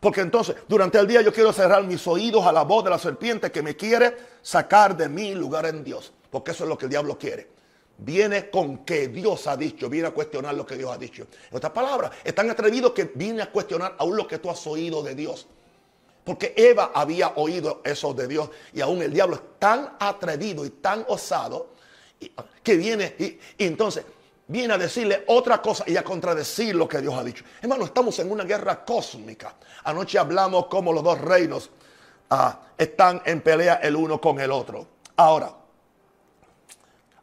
[0.00, 2.98] Porque entonces, durante el día yo quiero cerrar mis oídos a la voz de la
[2.98, 6.12] serpiente que me quiere sacar de mi lugar en Dios.
[6.30, 7.58] Porque eso es lo que el diablo quiere
[7.98, 11.26] viene con que Dios ha dicho, viene a cuestionar lo que Dios ha dicho.
[11.50, 14.66] En otras palabras, es tan atrevido que viene a cuestionar aún lo que tú has
[14.66, 15.46] oído de Dios.
[16.24, 20.70] Porque Eva había oído eso de Dios y aún el diablo es tan atrevido y
[20.70, 21.70] tan osado
[22.62, 24.04] que viene y, entonces
[24.46, 27.44] viene a decirle otra cosa y a contradecir lo que Dios ha dicho.
[27.60, 29.54] Hermano, estamos en una guerra cósmica.
[29.84, 31.70] Anoche hablamos como los dos reinos
[32.30, 34.86] ah, están en pelea el uno con el otro.
[35.16, 35.52] Ahora,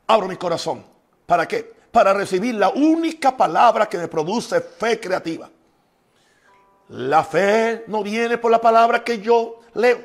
[0.07, 0.85] abro mi corazón.
[1.25, 1.73] ¿Para qué?
[1.91, 5.49] Para recibir la única palabra que me produce fe creativa.
[6.89, 9.99] La fe no viene por la palabra que yo leo.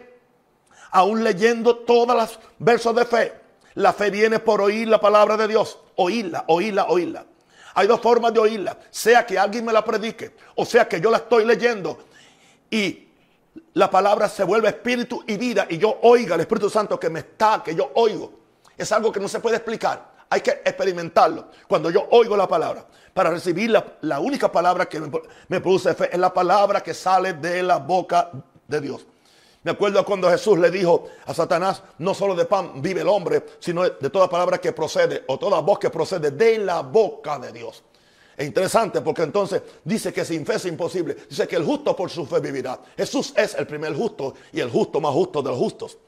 [0.93, 3.41] Aún leyendo todos los versos de fe.
[3.75, 5.79] La fe viene por oír la palabra de Dios.
[5.97, 7.25] Oírla, oírla, oírla.
[7.75, 8.79] Hay dos formas de oírla.
[8.91, 10.35] Sea que alguien me la predique.
[10.57, 11.99] O sea que yo la estoy leyendo.
[12.71, 13.09] Y
[13.75, 15.67] la palabra se vuelve espíritu y vida.
[15.69, 18.41] Y yo oiga el Espíritu Santo que me está, que yo oigo
[18.81, 20.11] es algo que no se puede explicar.
[20.31, 21.49] Hay que experimentarlo.
[21.69, 26.19] Cuando yo oigo la palabra, para recibir la, única palabra que me, produce fe es
[26.19, 28.31] la palabra que sale de la boca
[28.67, 29.07] de Dios.
[29.63, 33.45] Me acuerdo cuando Jesús le dijo a Satanás, no solo de pan vive el hombre,
[33.59, 37.53] sino de toda palabra que procede o toda voz que procede de la boca de
[37.53, 37.83] Dios.
[38.41, 41.15] Es interesante porque entonces dice que sin fe es imposible.
[41.29, 42.81] Dice que el justo por su fe vivirá.
[42.97, 45.99] Jesús es el primer justo y el justo más justo de los justos.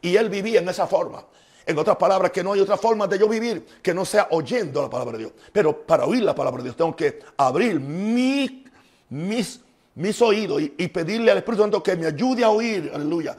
[0.00, 1.26] Y él vivía en esa forma.
[1.66, 4.82] En otras palabras, que no hay otra forma de yo vivir que no sea oyendo
[4.82, 5.32] la palabra de Dios.
[5.52, 9.60] Pero para oír la palabra de Dios tengo que abrir mis,
[9.94, 12.90] mis oídos y, pedirle al Espíritu Santo que me ayude a oír.
[12.94, 13.36] Aleluya.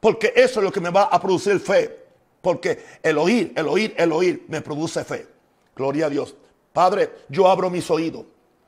[0.00, 2.04] Porque eso es lo que me va a producir fe.
[2.42, 5.26] Porque el oír, el oír, el oír me produce fe.
[5.74, 6.34] Gloria a Dios.
[6.72, 8.24] Padre, yo abro mis oídos.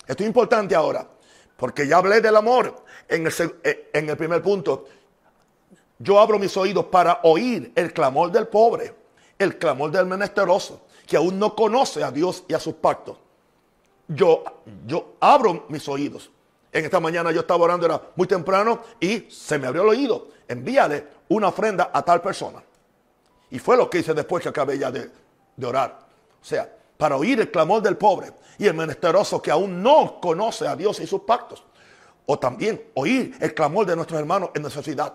[0.06, 1.06] Esto es importante ahora.
[1.56, 3.32] Porque ya hablé del amor en el,
[3.92, 4.86] en el primer punto.
[5.98, 8.94] Yo abro mis oídos para oír el clamor del pobre,
[9.38, 13.18] el clamor del menesteroso, que aún no conoce a Dios y a sus pactos.
[14.08, 14.44] Yo,
[14.86, 16.30] yo abro mis oídos.
[16.72, 20.28] En esta mañana yo estaba orando, era muy temprano, y se me abrió el oído.
[20.46, 22.62] Envíale una ofrenda a tal persona.
[23.50, 25.10] Y fue lo que hice después que acabé ya de,
[25.56, 25.98] de orar.
[26.40, 30.66] O sea, para oír el clamor del pobre y el menesteroso que aún no conoce
[30.66, 31.64] a Dios y sus pactos.
[32.26, 35.14] O también oír el clamor de nuestros hermanos en necesidad.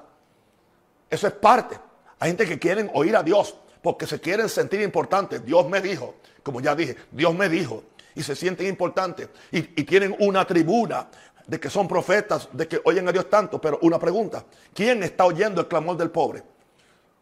[1.10, 1.78] Eso es parte.
[2.20, 5.44] Hay gente que quieren oír a Dios porque se quieren sentir importantes.
[5.46, 7.84] Dios me dijo, como ya dije, Dios me dijo.
[8.16, 9.30] Y se sienten importantes.
[9.52, 11.08] Y, tienen una tribuna
[11.46, 13.60] de que son profetas, de que oyen a Dios tanto.
[13.60, 16.44] Pero una pregunta, ¿quién está oyendo el clamor del pobre?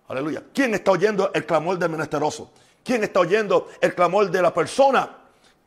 [0.07, 0.43] Aleluya.
[0.53, 2.51] ¿Quién está oyendo el clamor del menesteroso?
[2.83, 5.17] ¿Quién está oyendo el clamor de la persona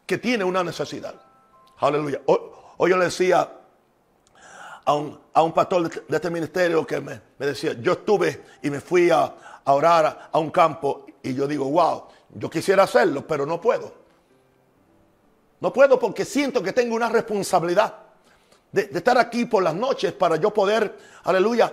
[0.05, 1.15] que tiene una necesidad?
[1.79, 2.21] Aleluya.
[2.27, 2.39] Hoy,
[2.79, 3.49] hoy yo le decía
[4.85, 4.95] a
[5.43, 9.33] un, pastor de, este ministerio que me, decía, yo estuve y me fui a,
[9.65, 12.05] orar a, un campo Y yo digo, wow,
[12.35, 14.02] yo quisiera hacerlo, pero no puedo.
[15.63, 17.95] No puedo porque siento que tengo una responsabilidad
[18.73, 21.73] de, estar aquí por las noches para yo poder, aleluya,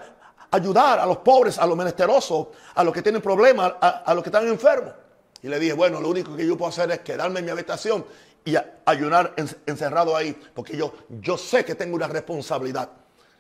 [0.51, 4.29] ayudar a los pobres, a los menesterosos, a los que tienen problemas, a, los que
[4.29, 4.93] están enfermos.
[5.41, 8.05] Y le dije, bueno, lo único que yo puedo hacer es quedarme en mi habitación
[8.45, 8.53] y
[8.85, 9.33] ayunar
[9.65, 12.91] encerrado ahí, porque yo, yo sé que tengo una responsabilidad.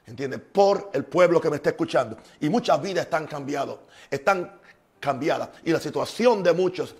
[0.07, 0.41] ¿Entiendes?
[0.51, 2.17] Por el pueblo que me está escuchando.
[2.39, 3.75] Y muchas vidas están cambiadas.
[4.09, 4.59] Están
[4.99, 5.49] cambiadas.
[5.63, 6.95] Y la situación de muchos,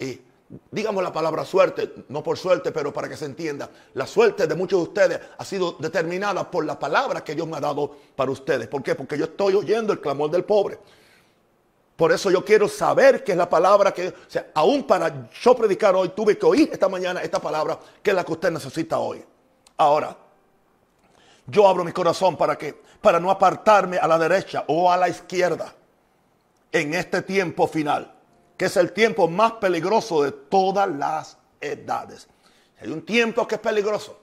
[0.00, 0.20] y
[0.70, 4.54] digamos la palabra suerte, no por suerte, pero para que se entienda, la suerte de
[4.54, 8.30] muchos de ustedes ha sido determinada por la palabra que Dios me ha dado para
[8.30, 8.68] ustedes.
[8.68, 8.94] ¿Por qué?
[8.94, 10.78] Porque yo estoy oyendo el clamor del pobre.
[11.96, 14.14] Por eso yo quiero saber qué es la palabra que,
[14.54, 18.24] aún para yo predicar hoy, tuve que oír esta mañana esta palabra que es la
[18.24, 19.24] que usted necesita hoy.
[19.76, 20.16] Ahora,
[21.46, 25.08] yo abro mi corazón para que, para no apartarme a la derecha o a la
[25.08, 25.74] izquierda
[26.70, 28.17] en este tiempo final,
[28.58, 32.26] que es el tiempo más peligroso de todas las edades.
[32.80, 34.18] Hay un tiempo que es peligroso.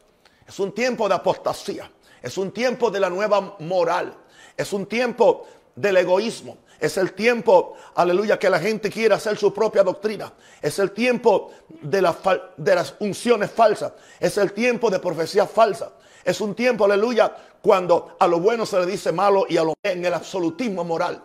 [0.46, 1.90] Es un tiempo de apostasía.
[2.22, 4.14] Es un tiempo de la nueva moral.
[4.58, 6.58] Es un tiempo del egoísmo.
[6.80, 10.34] Es el tiempo, aleluya, que la gente quiere hacer su propia doctrina.
[10.62, 13.94] Es el tiempo de, las unciones falsas.
[14.20, 15.94] Es el tiempo de profecía falsa.
[16.26, 19.76] Es un tiempo, aleluya, cuando a lo bueno se le dice malo y a lo
[19.82, 21.24] en el absolutismo moral.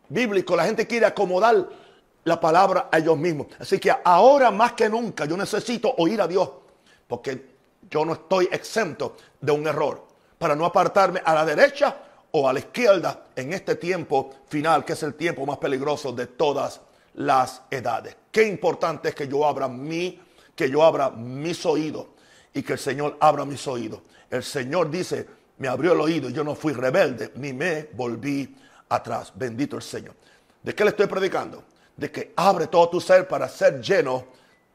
[0.08, 0.56] bíblico.
[0.56, 1.67] La gente quiere acomodar
[2.24, 3.48] la palabra a ellos mismos.
[3.60, 6.50] Así que ahora más que nunca yo necesito oír a Dios.
[7.08, 7.52] Porque
[7.89, 10.06] yo no estoy exento de un error.
[10.38, 11.98] Para no apartarme a la derecha
[12.30, 16.28] o a la izquierda en este tiempo final, que es el tiempo más peligroso de
[16.28, 16.80] todas
[17.15, 18.15] las edades.
[18.32, 20.20] Qué importante es que yo abra mi,
[20.56, 22.06] que yo abra mis oídos
[22.54, 24.02] y que el Señor abra mis oídos.
[24.30, 25.28] El Señor dice,
[25.62, 28.58] me abrió el oído y yo no fui rebelde ni me volví
[28.89, 29.32] atrás.
[29.36, 30.15] Bendito el Señor.
[30.63, 31.63] ¿De qué le estoy predicando?
[31.95, 34.26] De que abre todo tu ser para ser lleno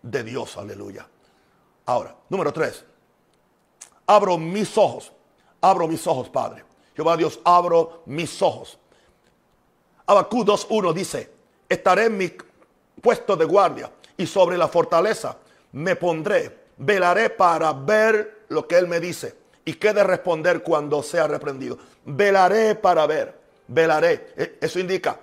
[0.00, 0.56] de Dios.
[0.56, 1.04] Aleluya.
[1.86, 2.84] Ahora, número tres.
[4.06, 5.10] Abro mis ojos.
[5.60, 6.62] Abro mis ojos, Padre.
[6.94, 8.78] Jehová Dios, abro mis ojos.
[10.06, 11.32] Abacú 2.1 dice,
[11.68, 12.30] estaré en mi
[13.02, 15.36] puesto de guardia y sobre la fortaleza
[15.72, 21.02] me pondré, velaré para ver lo que él me dice y qué de responder cuando
[21.02, 21.76] sea reprendido.
[22.04, 23.34] Velaré para ver,
[23.66, 24.28] velaré.
[24.36, 25.18] E, eso indica,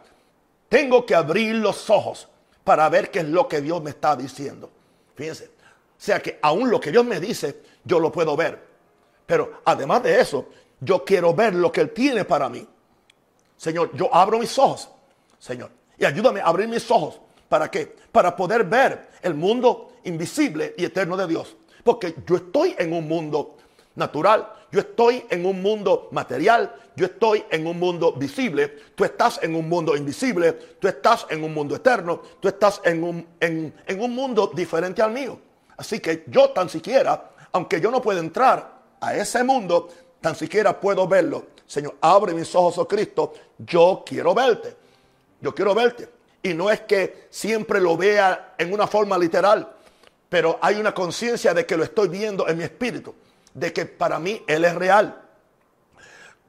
[0.69, 2.27] tengo que abrir los ojos
[2.63, 4.69] para ver qué es lo que Dios me está diciendo.
[5.15, 5.49] Fíjense, o
[5.97, 8.59] sea que aún lo que Dios me dice, yo lo puedo ver.
[9.25, 10.49] Pero además de eso,
[10.81, 12.67] yo quiero ver lo que Él tiene para mí.
[13.55, 14.89] Señor, yo abro mis ojos,
[15.39, 17.21] Señor, y ayúdame a abrir mis ojos.
[17.47, 17.95] ¿Para qué?
[18.11, 21.55] Para poder ver el mundo invisible y eterno de Dios.
[21.83, 23.55] Porque yo estoy en un mundo
[23.95, 29.39] natural, yo estoy en un mundo material, yo estoy en un mundo visible, tú estás
[29.43, 33.73] en un mundo invisible, tú estás en un mundo eterno, tú estás en un, en,
[33.85, 35.39] en un mundo diferente al mío.
[35.77, 39.89] Así que yo tan siquiera, aunque yo no pueda entrar a ese mundo,
[40.21, 41.47] tan siquiera puedo verlo.
[41.65, 44.75] Señor, abre mis ojos, oh Cristo, yo quiero verte.
[45.41, 46.09] Yo quiero verte.
[46.41, 49.71] Y no es que siempre lo vea en una forma literal,
[50.29, 53.13] pero hay una conciencia de que lo estoy viendo en mi espíritu,
[53.53, 55.21] de que para mí Él es real.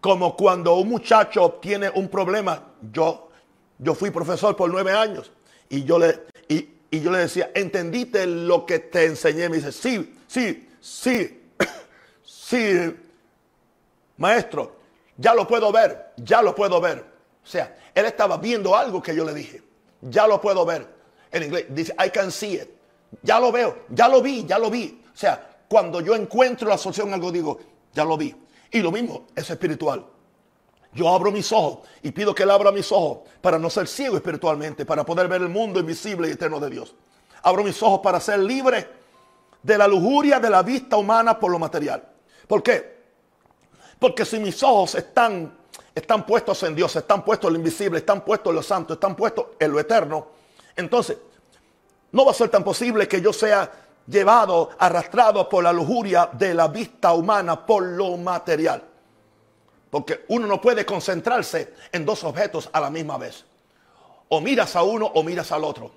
[0.00, 2.62] Como cuando un muchacho tiene un problema,
[2.92, 3.30] yo,
[3.78, 5.32] yo fui profesor por nueve años
[5.68, 9.48] y yo le, y, y yo le decía, ¿entendiste lo que te enseñé?
[9.48, 11.42] Me dice, sí, sí, sí,
[12.22, 12.94] sí,
[14.18, 14.76] maestro,
[15.16, 17.04] ya lo puedo ver, ya lo puedo ver.
[17.42, 19.62] O sea, él estaba viendo algo que yo le dije.
[20.00, 20.86] Ya lo puedo ver.
[21.30, 22.68] En inglés dice, I can see it.
[23.22, 25.02] Ya lo veo, ya lo vi, ya lo vi.
[25.12, 27.58] O sea, cuando yo encuentro la solución algo, digo,
[27.92, 28.34] ya lo vi.
[28.70, 30.04] Y lo mismo es espiritual.
[30.92, 34.16] Yo abro mis ojos y pido que él abra mis ojos para no ser ciego
[34.16, 36.94] espiritualmente, para poder ver el mundo invisible y eterno de Dios.
[37.42, 38.88] Abro mis ojos para ser libre
[39.62, 42.06] de la lujuria de la vista humana por lo material.
[42.46, 42.94] ¿Por qué?
[43.98, 48.24] Porque si mis ojos están están puestos en Dios, están puestos en lo invisible, están
[48.24, 50.26] puestos en lo santo, están puestos en lo eterno.
[50.74, 51.18] Entonces,
[52.10, 53.70] no va a ser tan posible que yo sea
[54.06, 58.82] llevado, arrastrado por la lujuria de la vista humana, por lo material.
[59.90, 63.44] Porque uno no puede concentrarse en dos objetos a la misma vez.
[64.28, 65.90] O miras a uno o miras al otro.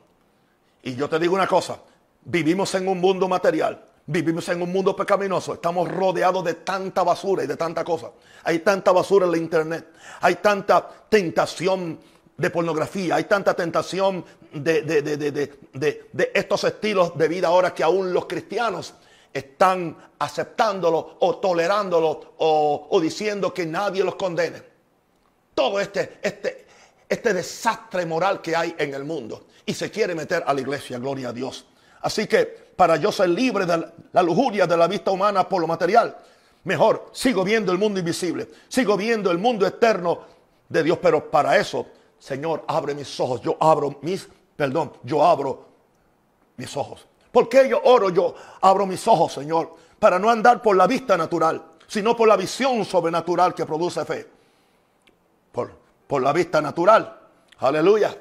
[0.84, 1.80] Y yo te digo una cosa,
[2.24, 5.54] vivimos en un mundo material Vivimos en un mundo pecaminoso.
[5.54, 8.12] Estamos rodeados de tanta basura y de tanta cosa.
[8.46, 9.88] Hay tanta basura en la internet.
[10.22, 12.00] Hay tanta tentación
[12.38, 13.16] de pornografía.
[13.16, 14.24] Hay tanta tentación
[14.54, 18.94] de, de, estos estilos de vida ahora que aún los cristianos
[19.34, 24.62] están aceptándolo o tolerándolo o, o diciendo que nadie los condene.
[25.54, 26.68] todo este, este,
[27.10, 31.00] este desastre moral que hay en el mundo y se quiere meter a la iglesia,
[31.00, 31.66] gloria a Dios.
[32.02, 35.68] Así que para yo ser libre de la lujuria de la vista humana por lo
[35.68, 36.16] material,
[36.64, 40.22] mejor sigo viendo el mundo invisible, sigo viendo el mundo eterno
[40.70, 41.88] de Dios, pero para eso,
[42.20, 45.66] Señor, abre mis ojos, yo abro mis, perdón, yo abro
[46.58, 47.06] mis ojos.
[47.32, 48.10] ¿Por qué yo oro?
[48.10, 52.36] Yo abro mis ojos, Señor, para no andar por la vista natural, sino por la
[52.36, 54.28] visión sobrenatural que produce fe.
[55.52, 55.72] Por,
[56.08, 57.20] por la vista natural.
[57.60, 58.16] Aleluya.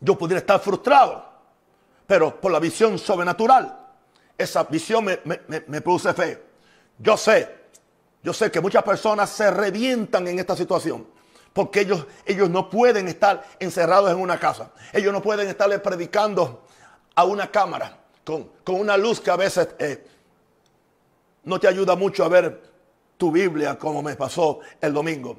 [0.00, 1.24] Yo pudiera estar frustrado,
[2.06, 3.76] pero por la visión sobrenatural,
[4.38, 5.20] esa visión me,
[5.66, 6.42] me produce fe.
[6.98, 7.60] Yo sé,
[8.22, 11.06] yo sé que muchas personas se revientan en esta situación.
[11.52, 14.70] Porque ellos, ellos no pueden estar encerrados en una casa.
[14.92, 16.62] Ellos no pueden estarle predicando
[17.14, 20.06] a una cámara con, una luz que a veces eh,
[21.44, 22.62] no te ayuda mucho a ver
[23.16, 25.36] tu Biblia como me pasó el domingo.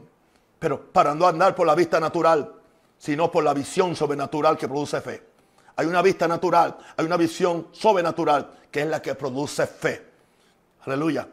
[0.60, 2.54] Pero para no andar por la vista natural,
[2.98, 5.24] sino por la visión sobrenatural que produce fe.
[5.76, 10.06] Hay una vista natural, hay una visión sobrenatural que es la que produce fe.
[10.86, 11.28] Aleluya.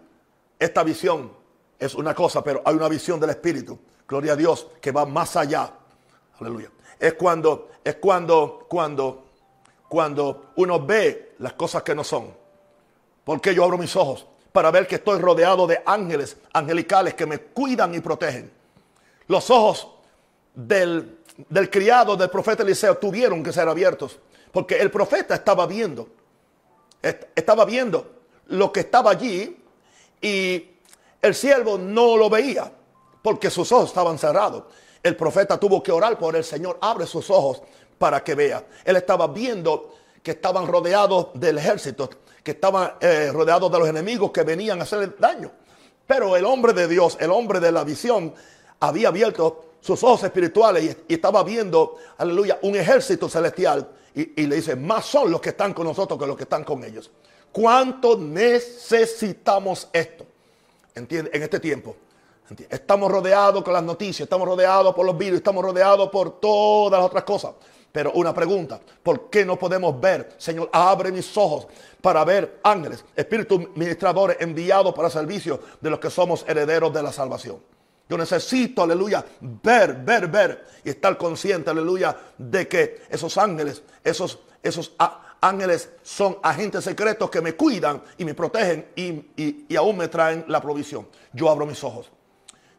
[0.59, 1.31] Esta visión
[1.79, 3.79] es una cosa, pero hay una visión del Espíritu.
[4.09, 5.71] Gloria a Dios, que va más allá.
[6.40, 6.71] Aleluya.
[6.99, 9.27] Es cuando, es cuando, cuando,
[9.87, 12.35] cuando uno ve las cosas que no son.
[13.23, 17.38] Porque yo abro mis ojos para ver que estoy rodeado de ángeles angelicales que me
[17.38, 18.51] cuidan y protegen.
[19.27, 19.88] Los ojos
[20.55, 21.18] del,
[21.51, 24.18] del criado del profeta Eliseo tuvieron que ser abiertos.
[24.51, 26.09] Porque el profeta estaba viendo.
[27.03, 28.11] Estaba viendo
[28.47, 29.62] lo que estaba allí
[30.23, 30.71] y
[31.21, 32.73] el siervo no lo veía
[33.23, 34.65] porque sus ojos estaban cerrados.
[35.03, 37.63] El profeta tuvo que orar por el Señor, abre sus ojos
[37.99, 38.65] para que vea.
[38.85, 42.09] Él estaba viendo que estaban rodeados del ejército,
[42.43, 45.51] que estaban eh, rodeados de los enemigos que venían a hacerle daño.
[46.07, 48.35] Pero el hombre de Dios, el hombre de la visión,
[48.81, 53.89] había abierto sus ojos espirituales y, estaba viendo, aleluya, un ejército celestial.
[54.15, 56.65] Y, y, le dice, más son los que están con nosotros que los que están
[56.65, 57.11] con ellos.
[57.53, 60.27] ¿Cuánto necesitamos esto?
[60.95, 61.31] ¿Entiende?
[61.33, 61.97] En este tiempo.
[62.71, 67.07] Estamos rodeados con las noticias, estamos rodeados por los virus, estamos rodeados por todas las
[67.07, 67.53] otras cosas.
[67.93, 70.35] Pero una pregunta, ¿por qué no podemos ver?
[70.37, 71.67] Señor, abre mis ojos
[72.01, 77.13] para ver ángeles, espíritus ministradores enviados para servicio de los que somos herederos de la
[77.13, 77.59] salvación.
[78.09, 84.39] Yo necesito, aleluya, ver, ver, ver y estar consciente, aleluya, de que esos ángeles, esos,
[84.63, 84.95] esos
[85.41, 90.45] ángeles son agentes secretos que me cuidan y me protegen y, y aún me traen
[90.49, 91.07] la provisión.
[91.33, 92.11] Yo abro mis ojos.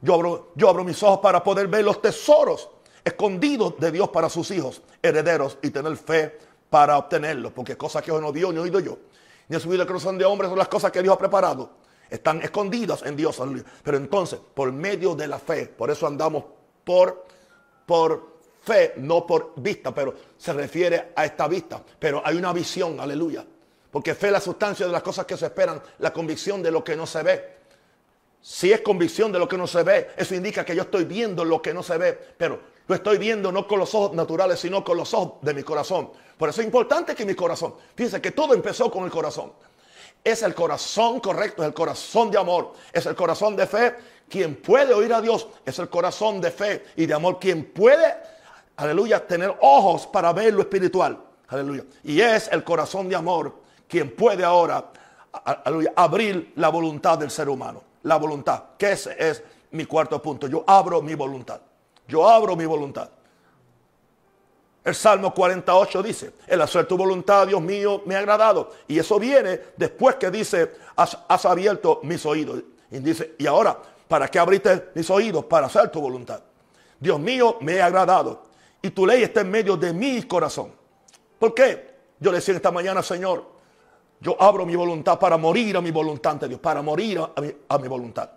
[0.02, 2.70] Yo abro, yo abro mis ojos para poder ver los tesoros
[3.04, 6.38] escondidos de Dios para sus hijos, herederos, y tener fe
[6.70, 7.52] para obtenerlos.
[7.52, 8.98] Porque cosas que no vio ni oído yo,
[9.48, 11.72] ni ha subido el corazón de hombres son las cosas que Dios ha preparado.
[12.10, 13.42] Están escondidas en Dios.
[13.84, 16.44] Pero entonces, por medio de la fe, por eso andamos
[16.84, 17.26] por,
[17.86, 21.82] por fe, no por vista, pero se refiere a esta vista.
[22.00, 23.46] Pero hay una visión, aleluya.
[23.92, 26.84] Porque fe es la sustancia de las cosas que se esperan, la convicción de lo
[26.84, 27.59] que no se ve.
[28.42, 31.44] Si es convicción de lo que no se ve, eso indica que yo estoy viendo
[31.44, 34.84] lo que no se ve, pero lo estoy viendo no con los ojos naturales, sino
[34.84, 36.12] con los ojos de mi corazón.
[36.38, 39.52] Por eso es importante que mi corazón, fíjense que todo empezó con el corazón.
[40.24, 43.96] Es el corazón correcto, es el corazón de amor, es el corazón de fe.
[44.30, 47.40] Quien puede oír a Dios es el corazón de fe y de amor.
[47.40, 48.16] Quien puede,
[48.78, 51.20] aleluya, tener ojos para ver lo espiritual.
[51.50, 51.84] Aleluya.
[52.04, 53.54] Y es el corazón de amor
[53.88, 54.92] quien puede ahora,
[55.44, 60.48] aleluya, abrir la voluntad del ser humano la voluntad, que ese es mi cuarto punto.
[60.48, 61.62] Yo abro mi voluntad.
[62.08, 63.10] Yo abro mi voluntad.
[64.84, 68.72] El Salmo 48 dice, el hacer tu voluntad, Dios mío, me ha agradado.
[68.88, 72.64] Y eso viene después que dice, has, abierto mis oídos.
[72.90, 75.46] Y dice, y ahora, ¿para qué abriste mis oídos?
[75.46, 76.42] Para hacer tu voluntad.
[77.00, 78.44] Dios mío, me ha agradado.
[78.82, 80.72] Y tu ley está en medio de mi corazón.
[81.38, 81.90] ¿Por qué?
[82.20, 83.46] Yo le decía esta mañana, Señor,
[84.22, 87.20] yo abro mi voluntad para morir a mi voluntad ante Dios, para morir
[87.68, 88.30] a mi, voluntad.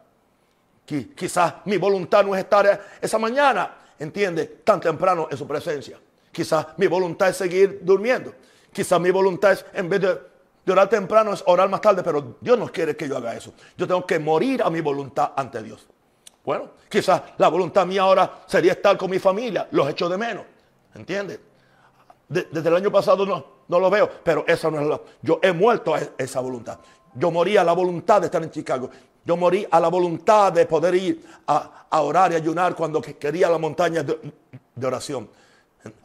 [0.86, 5.98] Quizás mi voluntad no es estar esa mañana, entiende, tan temprano en su presencia.
[6.30, 8.32] Quizás mi voluntad es seguir durmiendo.
[8.72, 12.58] Quizás mi voluntad es, en vez de, orar temprano, es orar más tarde, pero Dios
[12.58, 13.52] no quiere que yo haga eso.
[13.76, 15.86] Yo tengo que morir a mi voluntad ante Dios.
[16.44, 20.44] Bueno, quizás la voluntad mía ahora sería estar con mi familia, los echo de menos.
[20.94, 21.40] ¿Entiende?
[22.28, 25.00] desde el año pasado no, no lo veo, pero esa no es la.
[25.22, 26.78] Yo he muerto esa voluntad.
[27.14, 28.90] Yo morí a la voluntad de estar en Chicago.
[29.24, 33.56] Yo morí a la voluntad de poder ir a, orar y ayunar cuando quería la
[33.56, 35.28] montaña de, oración.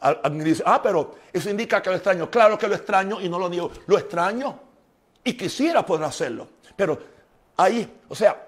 [0.00, 2.30] Alguien dice, ah, pero eso indica que lo extraño.
[2.30, 3.70] Claro que lo extraño y no lo digo.
[3.86, 4.58] Lo extraño
[5.22, 6.48] y quisiera poder hacerlo.
[6.74, 6.98] Pero
[7.58, 8.46] ahí, o sea,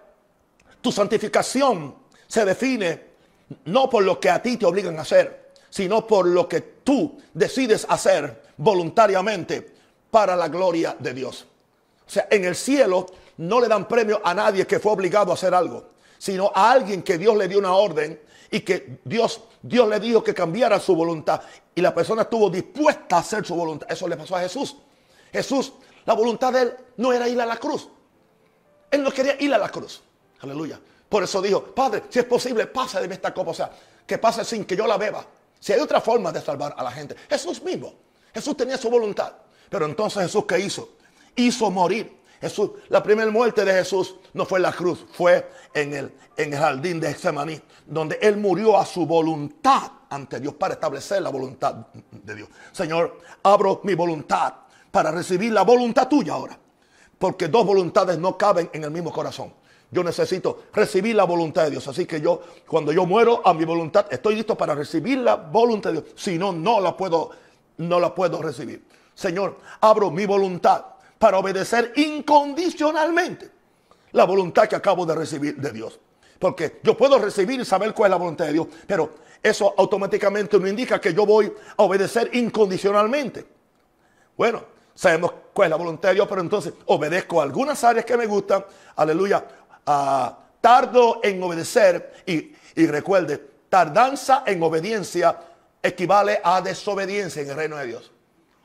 [0.81, 1.95] tu santificación
[2.27, 3.11] se define
[3.67, 5.40] no por lo que a ti te obligan a hacer,
[5.71, 9.73] sino por lo que tú decides hacer voluntariamente
[10.11, 11.47] para la gloria de Dios.
[12.07, 13.07] O sea, en el cielo
[13.39, 17.03] no le dan premio a nadie que fue obligado a hacer algo, sino a alguien
[17.03, 20.95] que Dios le dio una orden y que Dios, Dios le dijo que cambiara su
[20.95, 21.41] voluntad
[21.75, 23.91] y la persona estuvo dispuesta a hacer su voluntad.
[23.91, 24.77] Eso le pasó a Jesús.
[25.33, 25.73] Jesús,
[26.05, 27.89] la voluntad de él no era ir a la cruz.
[28.91, 30.03] Él no quería ir a la cruz.
[30.41, 30.81] Aleluya.
[31.09, 33.53] Por eso dijo, Padre, si es posible, pasa de esta copa.
[33.53, 33.71] O sea,
[34.07, 35.25] que pase sin que yo la beba.
[35.61, 37.15] Si hay otra forma de salvar a la gente.
[37.29, 37.95] Jesús mismo.
[38.35, 39.33] Jesús tenía su voluntad.
[39.69, 40.97] Pero entonces Jesús, ¿qué hizo?
[41.37, 42.19] Hizo morir.
[42.41, 46.55] Jesús, la primera muerte de Jesús no fue en la cruz, fue en el, en
[46.55, 51.29] el jardín de Getsemaní, donde Él murió a su voluntad ante Dios para establecer la
[51.29, 51.75] voluntad
[52.11, 52.49] de Dios.
[52.73, 54.55] Señor, abro mi voluntad
[54.91, 56.59] para recibir la voluntad tuya ahora.
[57.19, 59.53] Porque dos voluntades no caben en el mismo corazón.
[59.91, 61.89] Yo necesito recibir la voluntad de Dios.
[61.89, 65.91] Así que yo, cuando yo muero a mi voluntad, estoy listo para recibir la voluntad
[65.93, 66.13] de Dios.
[66.15, 67.31] Si no, no la puedo,
[67.79, 68.85] no la puedo recibir.
[69.15, 70.85] Señor, abro mi voluntad
[71.19, 73.51] para obedecer incondicionalmente
[74.13, 75.99] la voluntad que acabo de recibir de Dios.
[76.39, 79.11] Porque yo puedo recibir y saber cuál es la voluntad de Dios, pero
[79.43, 83.47] eso automáticamente no indica que yo voy a obedecer incondicionalmente.
[84.37, 84.65] Bueno,
[84.95, 88.65] sabemos cuál es la voluntad de Dios, pero entonces obedezco algunas áreas que me gustan,
[88.97, 89.45] aleluya,
[89.87, 95.39] ah, tardo en obedecer y, y recuerde, tardanza en obediencia
[95.83, 98.11] equivale a desobediencia en el reino de Dios.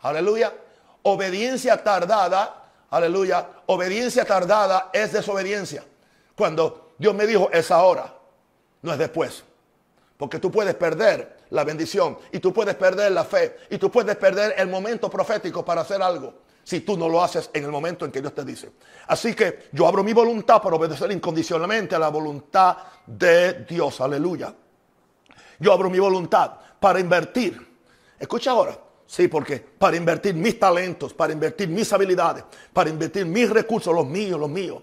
[0.01, 0.51] Aleluya
[1.07, 5.83] obediencia tardada, aleluya, obediencia tardada es desobediencia.
[6.35, 8.11] Cuando Dios me dijo es ahora,
[8.81, 9.43] no es después.
[10.17, 14.15] Porque tú puedes perder la bendición y tú puedes perder la fe y tú puedes
[14.15, 16.33] perder el momento profético para hacer algo
[16.65, 18.71] si tú no lo haces en el momento en que Dios te dice.
[19.07, 24.01] Así que yo abro mi voluntad para obedecer incondicionalmente a la voluntad de Dios.
[24.01, 24.53] Aleluya.
[25.59, 27.55] Yo abro mi voluntad para invertir.
[28.19, 28.79] Escucha ahora.
[29.05, 32.43] Sí, porque para invertir mis talentos, para invertir mis habilidades,
[32.73, 34.81] para invertir mis recursos, los míos, los míos,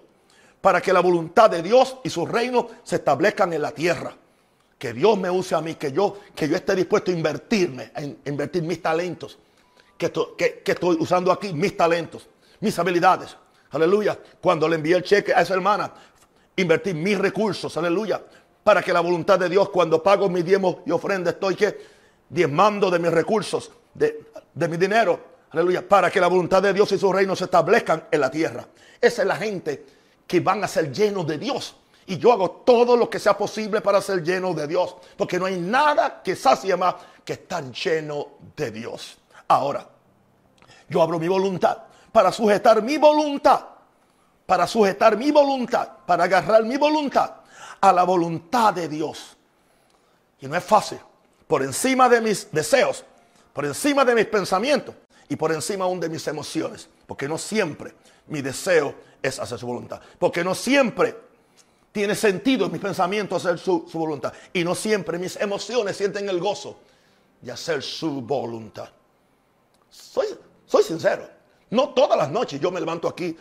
[0.61, 4.17] para que la voluntad de Dios y su reino se establezcan en la tierra.
[4.79, 8.03] Que Dios me use a mí, que yo, que yo esté dispuesto a invertirme, a
[8.29, 9.37] invertir mis talentos,
[10.11, 12.29] que, estoy usando aquí mis talentos,
[12.61, 13.37] mis habilidades.
[13.71, 14.19] Aleluya.
[14.41, 15.93] Cuando le envié el cheque a esa hermana,
[16.57, 18.23] invertir mis recursos, aleluya.
[18.63, 21.79] Para que la voluntad de Dios, cuando pago mis diezmos y ofrendas, estoy que
[22.29, 26.99] diezmando de mis recursos de, mi dinero, aleluya, para que la voluntad de Dios y
[26.99, 28.67] su reino se establezcan en la tierra.
[29.01, 29.85] Esa es la gente
[30.27, 31.77] que van a ser llenos de Dios.
[32.07, 34.97] Y yo hago todo lo que sea posible para ser lleno de Dios.
[35.17, 39.19] Porque no hay nada que sacie más que estar lleno de Dios.
[39.49, 39.89] Ahora,
[40.89, 41.79] yo abro mi voluntad
[42.13, 43.67] para sujetar mi voluntad.
[44.47, 45.89] Para sujetar mi voluntad.
[46.07, 47.37] Para agarrar mi voluntad
[47.81, 49.37] a la voluntad de Dios.
[50.41, 50.99] Y no es fácil.
[51.47, 53.05] Por encima de mis deseos
[53.53, 54.95] por encima de mis pensamientos
[55.29, 56.89] y por encima aún de mis emociones.
[57.07, 57.95] Porque no siempre
[58.29, 60.01] mi deseo es hacer su voluntad.
[60.19, 61.17] Porque no siempre
[61.91, 64.33] tiene sentido en mis pensamientos hacer su, voluntad.
[64.53, 66.79] Y no siempre mis emociones sienten el gozo
[67.41, 68.89] de hacer su voluntad.
[69.91, 70.27] Soy,
[70.73, 71.29] soy sincero.
[71.69, 73.37] No todas las noches yo me levanto aquí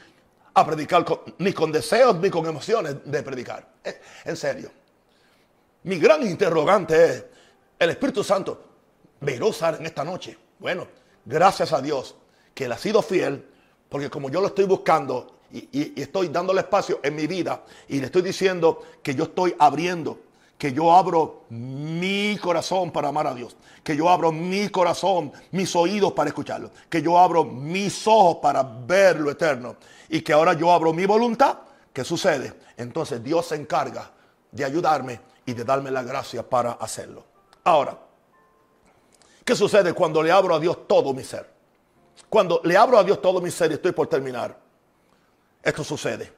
[0.53, 1.05] a predicar
[1.37, 3.65] ni con deseos ni con emociones de predicar.
[3.81, 4.69] Eh, en serio.
[5.83, 7.25] Mi gran interrogante es,
[7.79, 8.61] el Espíritu Santo,
[9.43, 10.37] usar en esta noche.
[10.59, 10.87] Bueno,
[11.25, 12.15] gracias a Dios
[12.53, 13.47] que Él ha sido fiel,
[13.87, 18.07] porque como yo lo estoy buscando y, estoy dándole espacio en mi vida y le
[18.07, 20.19] estoy diciendo que yo estoy abriendo,
[20.61, 25.75] que yo abro mi corazón para amar a Dios, que yo abro mi corazón, mis
[25.75, 30.53] oídos para escucharlo, que yo abro mis ojos para ver lo eterno y que ahora
[30.53, 31.57] yo abro mi voluntad,
[31.91, 32.53] ¿qué sucede?
[32.77, 34.11] Entonces Dios se encarga
[34.51, 37.25] de ayudarme y de darme la gracia para hacerlo.
[37.63, 37.97] Ahora,
[39.43, 41.49] ¿Qué sucede cuando le abro a Dios todo mi ser?
[42.29, 44.55] Cuando le abro a Dios todo mi ser y estoy por terminar,
[45.63, 46.31] esto sucede.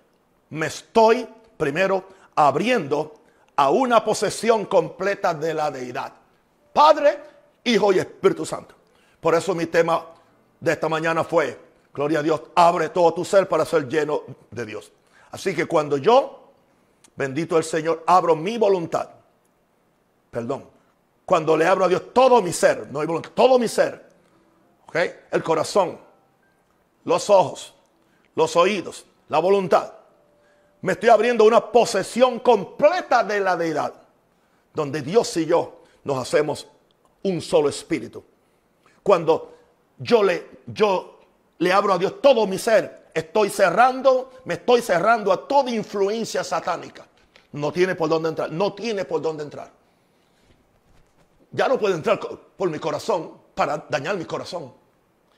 [0.50, 3.23] Me estoy primero abriendo
[3.56, 6.14] a una posesión completa de la deidad.
[6.72, 7.20] Padre,
[7.64, 8.76] Hijo y Espíritu Santo.
[9.20, 10.06] Por eso mi tema
[10.60, 11.58] de esta mañana fue,
[11.94, 14.92] gloria a Dios, abre todo tu ser para ser lleno de Dios.
[15.32, 16.52] Así que cuando yo,
[17.16, 19.10] bendito el Señor, abro mi voluntad,
[20.30, 20.70] perdón,
[21.26, 24.10] cuando le abro a Dios todo mi ser, no hay voluntad, todo mi ser,
[24.88, 25.12] ¿okay?
[25.32, 26.00] el corazón,
[27.06, 27.74] los ojos,
[28.36, 29.94] los oídos, la voluntad,
[30.84, 33.94] me estoy abriendo una posesión completa de la deidad,
[34.74, 36.68] donde Dios y yo nos hacemos
[37.24, 38.22] un solo espíritu.
[39.02, 39.54] Cuando
[39.98, 41.22] yo le, yo
[41.60, 46.44] le abro a Dios todo mi ser, estoy cerrando, me estoy cerrando a toda influencia
[46.44, 47.08] satánica.
[47.54, 49.72] No tiene por dónde entrar, no tiene por dónde entrar.
[51.50, 54.74] ya no puede entrar por mi corazón para dañar mi corazón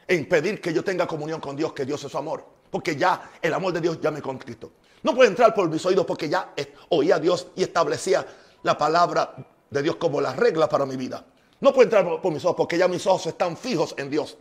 [0.07, 2.43] e impedir que yo tenga comunión con Dios, que Dios es su amor.
[2.71, 4.71] Porque ya el amor de Dios ya me conquistó.
[5.05, 6.51] No puede entrar por mis oídos porque ya
[6.89, 8.25] oía a Dios y establecía
[8.63, 9.35] la palabra
[9.69, 11.23] de Dios como la regla para mi vida.
[11.61, 14.35] No puede entrar por, mis ojos porque ya mis ojos están fijos en Dios.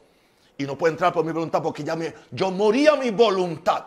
[0.56, 1.98] Y no puede entrar por mi voluntad porque ya
[2.30, 3.84] yo moría mi voluntad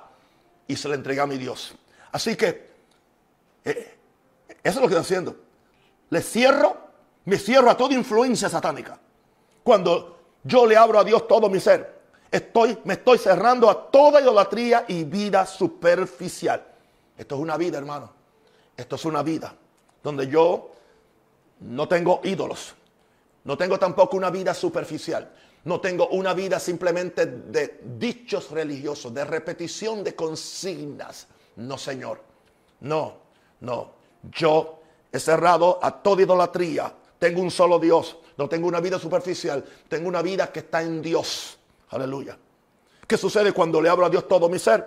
[0.68, 1.74] y se la entregué a mi Dios.
[2.12, 2.70] Así que
[3.66, 3.98] eh,
[4.62, 5.36] eso es lo que estoy haciendo.
[6.12, 6.78] Le cierro,
[7.26, 9.00] me cierro a toda influencia satánica.
[9.64, 11.97] Cuando yo le abro a Dios todo mi ser,
[12.32, 16.66] estoy, me estoy cerrando a toda idolatría y vida superficial.
[17.18, 18.12] Esto es una vida, hermano.
[18.76, 19.54] Esto es una vida
[20.04, 20.72] donde yo
[21.62, 22.76] no tengo ídolos.
[23.44, 25.32] No tengo tampoco una vida superficial.
[25.64, 31.28] No tengo una vida simplemente de dichos religiosos, de repetición de consignas.
[31.58, 32.22] No, Señor.
[32.82, 33.16] No,
[33.62, 33.92] no.
[34.32, 34.80] Yo
[35.12, 36.94] he cerrado a toda idolatría.
[37.20, 38.18] Tengo un solo Dios.
[38.38, 39.66] No tengo una vida superficial.
[39.90, 41.58] Tengo una vida que está en Dios.
[41.90, 42.38] Aleluya.
[43.06, 44.86] ¿Qué sucede cuando le abro a Dios todo mi ser?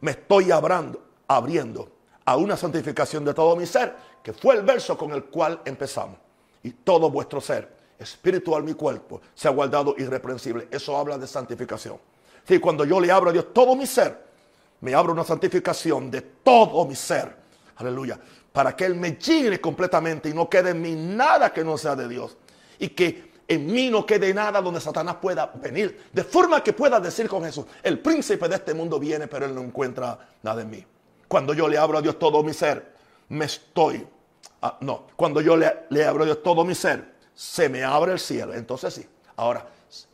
[0.00, 1.90] Me estoy abriendo, abriendo
[2.24, 6.18] a una santificación de todo mi ser, que fue el verso con el cual empezamos.
[6.62, 10.68] Y todo vuestro ser, espiritual mi cuerpo, se ha guardado irreprensible.
[10.70, 11.98] Eso habla de santificación.
[12.46, 14.26] Sí, cuando yo le abro a Dios todo mi ser,
[14.80, 17.36] me abro una santificación de todo mi ser.
[17.76, 18.18] Aleluya.
[18.52, 21.94] Para que Él me llene completamente y no quede en mí nada que no sea
[21.94, 22.36] de Dios.
[22.78, 26.08] Y que en mí no quede nada donde Satanás pueda venir.
[26.12, 29.54] De forma que pueda decir con Jesús, el príncipe de este mundo viene, pero él
[29.54, 30.84] no encuentra nada en mí.
[31.26, 32.94] Cuando yo le abro a Dios todo mi ser,
[33.30, 34.06] me estoy...
[34.60, 38.12] Ah, no, cuando yo le, le abro a Dios todo mi ser, se me abre
[38.12, 38.52] el cielo.
[38.52, 39.08] Entonces sí.
[39.36, 39.66] Ahora,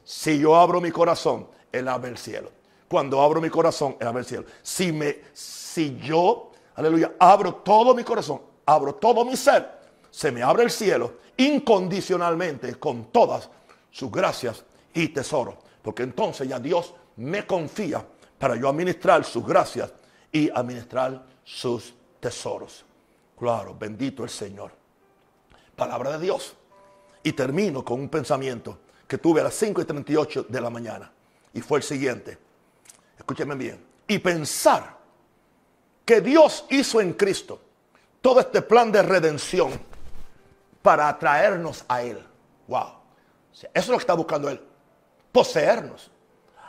[0.05, 2.51] si yo abro mi corazón, Él abre el cielo.
[2.87, 4.45] Cuando abro mi corazón, Él abre el cielo.
[4.63, 9.69] Si, me, si yo, aleluya, abro todo mi corazón, abro todo mi ser,
[10.15, 13.51] se me abre el cielo incondicionalmente con todas
[13.91, 14.63] sus gracias
[14.95, 15.57] y tesoros.
[15.83, 18.07] Porque entonces ya Dios me confía
[18.39, 19.93] para yo administrar sus gracias
[20.31, 22.85] y administrar sus tesoros.
[23.37, 24.71] Claro, bendito el Señor.
[25.75, 26.55] Palabra de Dios.
[27.25, 31.11] Y termino con un pensamiento que tuve a las 5 y 38 de la mañana.
[31.53, 32.39] Y fue el siguiente.
[33.19, 33.85] Escúcheme bien.
[34.07, 34.97] Y pensar
[36.05, 37.61] que Dios hizo en Cristo
[38.21, 39.73] todo este plan de redención
[40.85, 42.23] para atraernos a Él.
[42.69, 42.89] Wow.
[43.55, 44.63] Eso es lo que está buscando Él.
[45.33, 46.11] Poseernos.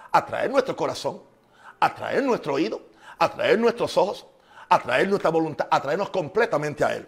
[0.10, 1.22] Atraer nuestro corazón.
[1.82, 2.82] Atraer nuestro oído.
[3.20, 4.26] Atraer nuestros ojos.
[4.70, 5.68] Atraer nuestra voluntad.
[5.70, 7.06] Atraernos completamente a Él.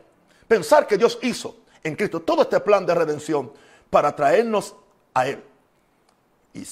[0.49, 3.53] Pensar que Dios hizo en Cristo todo este plan de redención
[3.89, 4.75] para atraernos
[5.13, 5.41] a Él.
[6.53, 6.67] Y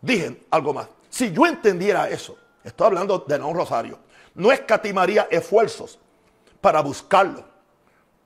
[0.00, 0.88] dije algo más.
[1.08, 4.00] Si yo entendiera eso, estoy hablando de no rosario,
[4.34, 6.00] no escatimaría esfuerzos
[6.60, 7.44] para buscarlo,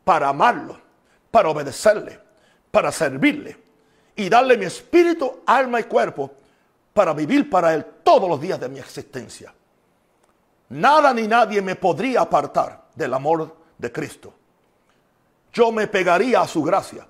[0.03, 0.82] para amarlo,
[1.33, 2.21] para obedecerle,
[2.71, 3.57] para servirle
[4.15, 6.31] y darle mi espíritu, alma y cuerpo
[6.93, 9.53] para vivir para Él todos los días de mi existencia.
[10.69, 14.33] Nada ni nadie me podría apartar del amor de Cristo.
[15.53, 17.07] Yo me pegaría a su gracia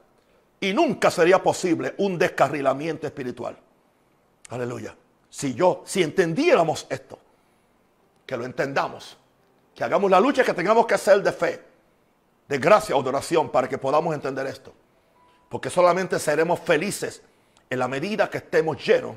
[0.61, 3.57] y nunca sería posible un descarrilamiento espiritual.
[4.51, 4.95] Aleluya.
[5.29, 7.18] Si yo, si entendiéramos esto,
[8.25, 9.16] que lo entendamos,
[9.75, 11.72] que hagamos la lucha que tengamos que hacer de fe,
[12.53, 14.74] de gracia o de oración para que podamos entender esto.
[15.48, 17.22] Porque solamente seremos felices
[17.70, 19.16] en la medida que estemos llenos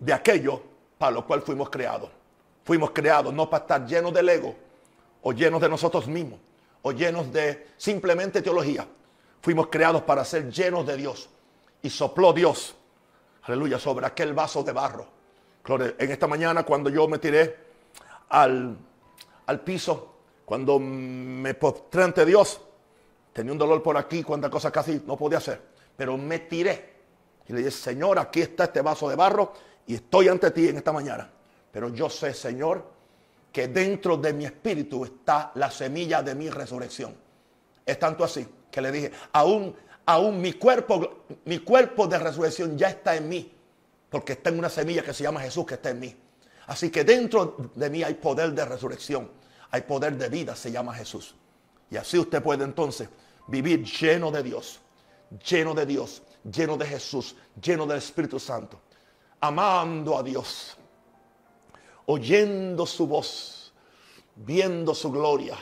[0.00, 0.60] de aquello
[0.98, 2.10] para lo cual fuimos creados.
[2.64, 4.56] Fuimos creados no para estar llenos del ego
[5.22, 6.40] o llenos de nosotros mismos
[6.82, 8.84] o llenos de simplemente teología.
[9.40, 11.28] Fuimos creados para ser llenos de Dios.
[11.82, 12.74] Y sopló Dios,
[13.44, 15.06] aleluya, sobre aquel vaso de barro.
[15.68, 17.56] En esta mañana cuando yo me tiré
[18.28, 18.76] al,
[19.46, 20.17] al piso,
[20.48, 22.58] cuando me postré ante Dios,
[23.34, 25.60] tenía un dolor por aquí, cuántas cosas casi no podía hacer.
[25.94, 26.94] Pero me tiré
[27.46, 29.52] y le dije, Señor, aquí está este vaso de barro
[29.86, 31.30] y estoy ante ti en esta mañana.
[31.70, 32.82] Pero yo sé, Señor,
[33.52, 37.14] que dentro de mi espíritu está la semilla de mi resurrección.
[37.84, 39.76] Es tanto así que le dije, aún,
[40.06, 43.52] aún mi cuerpo, mi cuerpo de resurrección ya está en mí.
[44.08, 46.16] Porque está en una semilla que se llama Jesús que está en mí.
[46.68, 49.36] Así que dentro de mí hay poder de resurrección
[49.70, 51.34] hay poder de vida, se llama Jesús.
[51.90, 53.08] Y así usted puede entonces
[53.46, 54.80] vivir lleno de Dios,
[55.46, 58.80] lleno de Dios, lleno de Jesús, lleno del Espíritu Santo,
[59.40, 60.76] amando a Dios,
[62.06, 63.72] oyendo su voz,
[64.36, 65.56] viendo su gloria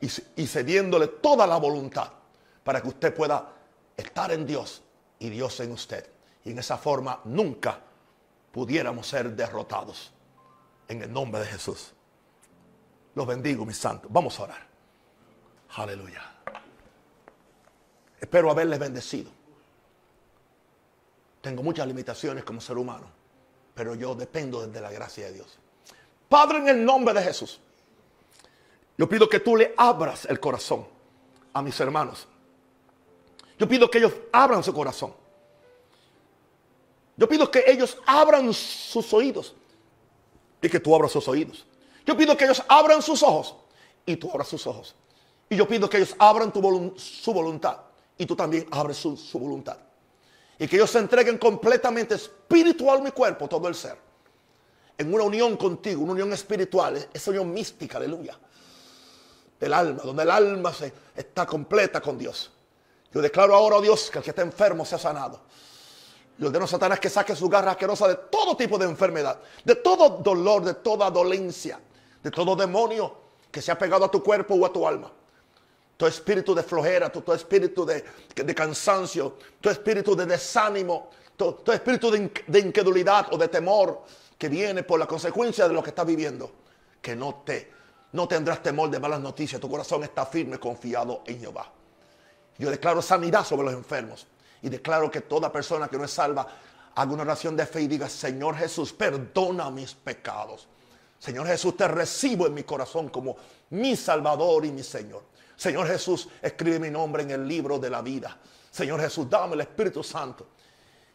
[0.00, 2.10] y, y cediéndole toda la voluntad
[2.62, 3.52] para que usted pueda
[3.96, 4.82] estar en Dios
[5.18, 6.10] y Dios en usted.
[6.44, 7.80] Y en esa forma nunca
[8.52, 10.12] pudiéramos ser derrotados.
[10.86, 11.93] En el nombre de Jesús.
[13.14, 14.10] Los bendigo, mis santos.
[14.12, 14.66] Vamos a orar.
[15.76, 16.22] Aleluya.
[18.20, 19.30] Espero haberles bendecido.
[21.40, 23.06] Tengo muchas limitaciones como ser humano,
[23.74, 25.58] pero yo dependo de la gracia de Dios.
[26.28, 27.60] Padre, en el nombre de Jesús,
[28.96, 30.86] yo pido que tú le abras el corazón
[31.52, 32.26] a mis hermanos.
[33.58, 35.14] Yo pido que ellos abran su corazón.
[37.16, 39.54] Yo pido que ellos abran sus oídos
[40.60, 41.66] y que tú abras sus oídos.
[42.06, 43.56] Yo pido que ellos abran sus ojos
[44.06, 44.94] y tú abras sus ojos.
[45.48, 46.52] Y yo pido que ellos abran
[46.96, 47.78] su voluntad
[48.16, 49.76] y tú también abres su, voluntad.
[50.58, 53.98] Y que ellos se entreguen completamente espiritual mi cuerpo, todo el ser.
[54.96, 58.38] En una unión contigo, una unión espiritual, esa unión mística, aleluya.
[59.58, 62.50] Del alma, donde el alma se, está completa con Dios.
[63.12, 65.40] Yo declaro ahora, oh Dios, que el que está enfermo sea sanado.
[66.38, 69.76] Yo ordeno a Satanás que saque su garra asquerosa de todo tipo de enfermedad, de
[69.76, 71.80] todo dolor, de toda dolencia,
[72.24, 73.14] de todo demonio
[73.52, 75.12] que se ha pegado a tu cuerpo o a tu alma.
[75.96, 78.02] Tu espíritu de flojera, tu, espíritu de,
[78.54, 84.02] cansancio, tu espíritu de desánimo, tu, espíritu de, incredulidad o de temor
[84.36, 86.50] que viene por la consecuencia de lo que estás viviendo.
[87.00, 87.70] Que no te,
[88.12, 89.60] no tendrás temor de malas noticias.
[89.60, 91.70] Tu corazón está firme, confiado en Jehová.
[92.58, 94.26] Yo declaro sanidad sobre los enfermos.
[94.62, 96.46] Y declaro que toda persona que no es salva
[96.94, 100.66] haga una oración de fe y diga, Señor Jesús, perdona mis pecados.
[101.24, 103.34] Señor Jesús, te recibo en mi corazón como
[103.70, 105.22] mi Salvador y mi Señor.
[105.56, 108.38] Señor Jesús, escribe mi nombre en el libro de la vida.
[108.70, 110.48] Señor Jesús, dame el Espíritu Santo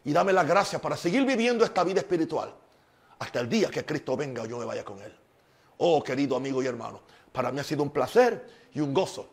[0.04, 2.52] y dame la gracia para seguir viviendo esta vida espiritual
[3.20, 5.16] hasta el día que Cristo venga o yo me vaya con Él.
[5.78, 9.28] Oh, querido amigo y hermano, para mí ha sido un placer y un gozo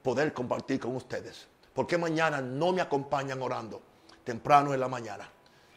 [0.00, 1.48] poder compartir con ustedes.
[1.74, 3.82] Porque mañana no me acompañan orando
[4.22, 5.28] temprano en la mañana.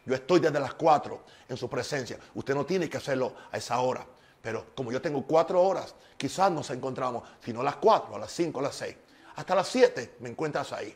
[0.06, 2.20] Yo estoy desde las 4 en su presencia.
[2.36, 4.06] Usted no tiene que hacerlo a esa hora.
[4.44, 8.18] Pero como yo tengo cuatro horas, quizás nos encontramos, si no a las 4, a
[8.18, 8.96] las 5, a las 6.
[9.36, 10.94] Hasta las 7 me encuentras ahí.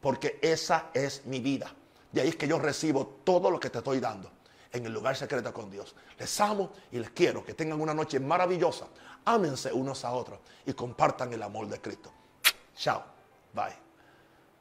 [0.00, 1.74] Porque esa es mi vida.
[2.12, 4.30] De ahí es que yo recibo todo lo que te estoy dando
[4.70, 5.96] en el lugar secreto con Dios.
[6.20, 7.44] Les amo y les quiero.
[7.44, 8.86] Que tengan una noche maravillosa.
[9.24, 12.12] Ámense unos a otros y compartan el amor de Cristo.
[12.76, 13.02] Chao.
[13.52, 13.87] Bye.